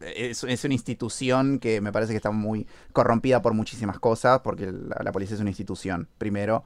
[0.00, 4.70] Es, es una institución que me parece que está muy corrompida por muchísimas cosas, porque
[4.72, 6.64] la, la policía es una institución, primero.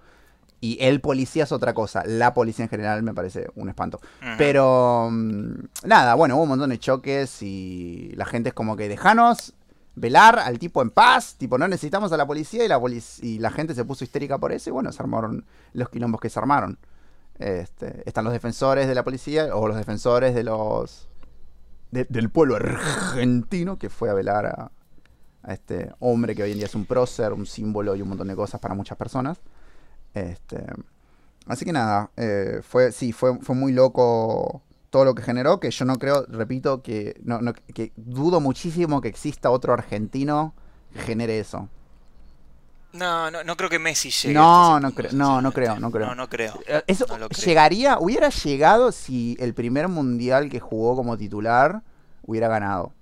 [0.61, 2.03] Y el policía es otra cosa.
[2.07, 4.01] La policía en general me parece un espanto.
[4.39, 5.53] Pero mm,
[5.85, 9.53] nada, bueno, hubo un montón de choques y la gente es como que dejanos
[9.99, 13.39] velar al tipo en paz, tipo no necesitamos a la policía y la, polic- y
[13.39, 16.39] la gente se puso histérica por eso y bueno, se armaron los quilombos que se
[16.39, 16.79] armaron.
[17.39, 21.09] Este, están los defensores de la policía o los defensores de los
[21.91, 24.70] de- del pueblo argentino que fue a velar a,
[25.53, 28.34] este hombre que hoy en día es un prócer, un símbolo y un montón de
[28.34, 29.39] cosas para muchas personas.
[30.14, 30.64] Este,
[31.47, 35.70] así que nada, eh, fue, sí, fue, fue muy loco todo lo que generó, que
[35.70, 40.55] yo no creo, repito, que, no- que dudo muchísimo que exista otro argentino
[40.93, 41.68] que genere eso.
[42.97, 44.34] No, no, no creo que Messi llegue.
[44.34, 46.07] No, a no creo- no, no creo, no creo.
[46.07, 46.59] No, no creo.
[46.66, 51.82] Eh, Eso No llegaría, hubiera llegado si el primer mundial que jugó como titular
[52.22, 52.92] hubiera ganado.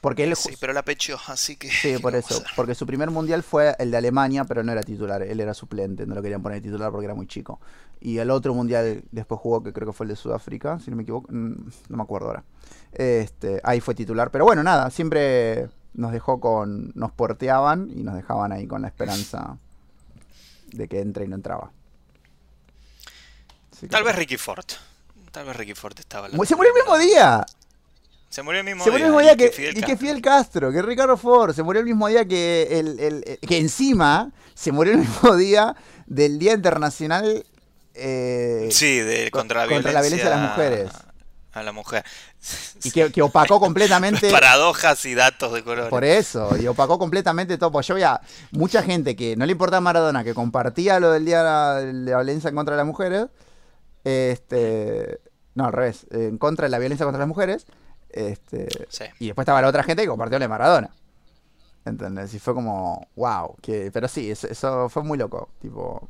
[0.00, 1.68] Porque él, Sí, pero la pechó, así que.
[1.70, 2.42] Sí, ¿qué por eso.
[2.56, 5.22] Porque su primer mundial fue el de Alemania, pero no era titular.
[5.22, 7.60] Él era suplente, no lo querían poner titular porque era muy chico.
[8.00, 10.96] Y el otro mundial después jugó, que creo que fue el de Sudáfrica, si no
[10.96, 11.28] me equivoco.
[11.30, 11.52] mm,
[11.88, 12.42] No me acuerdo ahora.
[12.92, 14.32] Este, ahí fue titular.
[14.32, 16.92] Pero bueno, nada, siempre nos dejó con.
[16.94, 19.58] Nos porteaban y nos dejaban ahí con la esperanza
[20.72, 21.70] de que entre y no entraba.
[23.72, 24.64] Así que- Tal vez Ricky Ford.
[25.30, 26.28] Tal vez Ricky Ford estaba.
[26.28, 27.46] Se murió el de mismo día.
[28.28, 28.92] Se murió el mismo Se día.
[28.98, 29.96] murió el mismo día que, Fidel y que.
[29.96, 31.54] Fidel Castro, que Ricardo Ford.
[31.54, 35.36] Se murió el mismo día que el, el- el- que encima se murió el mismo
[35.36, 35.74] día
[36.06, 37.44] del Día Internacional
[37.94, 40.90] eh, Sí, de, co- contra, la, contra la violencia a las mujeres.
[41.52, 42.04] A la mujer.
[42.82, 44.30] y que, que opacó completamente.
[44.32, 45.90] Paradojas y datos de color.
[45.90, 47.70] Por eso, y opacó completamente todo.
[47.70, 48.20] Porque yo veía
[48.52, 52.48] mucha gente que no le importaba Maradona, que compartía lo del Día de la Violencia
[52.48, 53.26] en contra de las mujeres.
[54.04, 55.20] Este.
[55.54, 56.06] No, al revés.
[56.10, 57.66] En contra de la violencia contra las mujeres.
[58.08, 58.68] Este.
[58.88, 59.04] Sí.
[59.20, 60.90] Y después estaba la otra gente que compartió la de Maradona.
[61.84, 62.32] ¿Entendés?
[62.34, 63.56] Y fue como, wow.
[63.60, 65.50] Que, pero sí, eso, eso fue muy loco.
[65.60, 66.08] Tipo.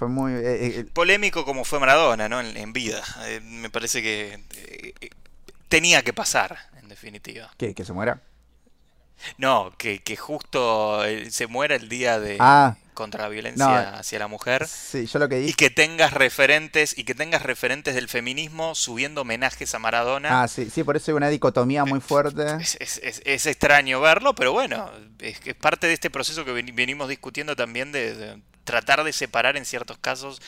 [0.00, 0.32] Fue muy.
[0.32, 2.40] eh, eh, Polémico como fue Maradona, ¿no?
[2.40, 3.02] En, en vida.
[3.26, 4.94] Eh, me parece que eh,
[5.68, 7.50] tenía que pasar, en definitiva.
[7.58, 7.74] ¿qué?
[7.74, 8.22] ¿Que se muera?
[9.36, 12.76] No, que, que justo se muera el día de Ah.
[12.94, 13.98] contra la violencia No.
[13.98, 14.66] hacia la mujer.
[14.66, 15.56] Sí, yo lo que Y dije.
[15.56, 20.42] que tengas referentes, y que tengas referentes del feminismo subiendo homenajes a Maradona.
[20.42, 22.46] Ah, sí, sí, por eso hay una dicotomía muy fuerte.
[22.58, 26.52] Es, es- es- es extraño verlo, pero bueno, es, que parte de este proceso que
[26.52, 30.40] ven- venimos discutiendo también de, de tratar de separar en ciertos casos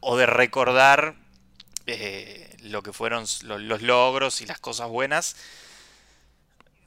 [0.00, 1.14] o de recordar
[1.86, 5.36] eh, lo que fueron lo- los logros y las cosas buenas.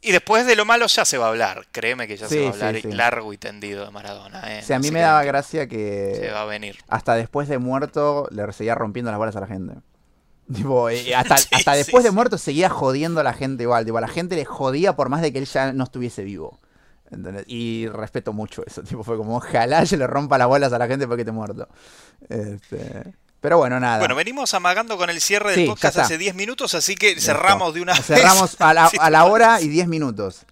[0.03, 2.47] Y después de lo malo ya se va a hablar, créeme que ya se va
[2.47, 2.91] a hablar sí, sí.
[2.91, 4.41] largo y tendido de Maradona.
[4.57, 6.78] eh, O sea, a mí se me daba que gracia Se que va a venir.
[6.88, 9.75] hasta después de muerto le seguía rompiendo las bolas a la gente.
[10.54, 13.86] Tipo, eh, hasta, hasta después de muerto seguía jodiendo a la gente igual.
[13.86, 16.59] Tipo, a la gente le jodía por más de que él ya no estuviese vivo.
[17.12, 17.43] ¿Entendés?
[17.47, 18.82] Y respeto mucho eso.
[18.88, 21.67] Tipo, fue como, ojalá yo le rompa las bolas a la gente porque esté muerto.
[22.29, 24.00] Este, pero bueno, nada.
[24.00, 27.32] Bueno, venimos amagando con el cierre del Sí, podcast hace 10 minutos, así que Listo.
[27.33, 28.05] cerramos de una vez.
[28.05, 30.46] Cerramos a la, a la hora y 10 minutos.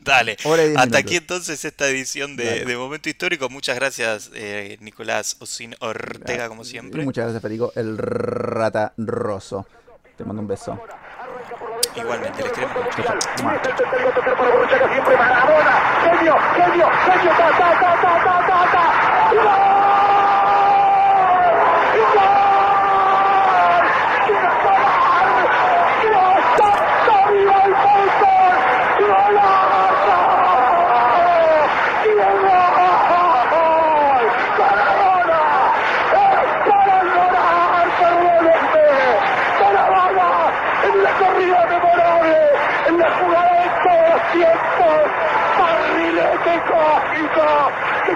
[0.00, 0.32] Dale.
[0.42, 0.94] Y Hasta minutos.
[0.96, 3.50] aquí entonces esta edición de, de Momento Histórico.
[3.50, 7.04] Muchas gracias, eh, Nicolás Ocin Ortega, como Y siempre.
[7.04, 7.72] muchas gracias, Federico.
[7.76, 9.66] El rata roso.
[10.16, 10.80] Te mando un beso.
[11.96, 13.02] Igualmente, les queremos mucho.
[13.02, 13.44] Chau, chau.
[13.44, 13.60] Mua.
[13.62, 15.72] para Borruchaga siempre Maradona.
[16.02, 19.83] Genio, genio, genio, ta, ta, ta, ta, ta, ta,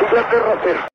[0.00, 0.88] Inglaterra cero.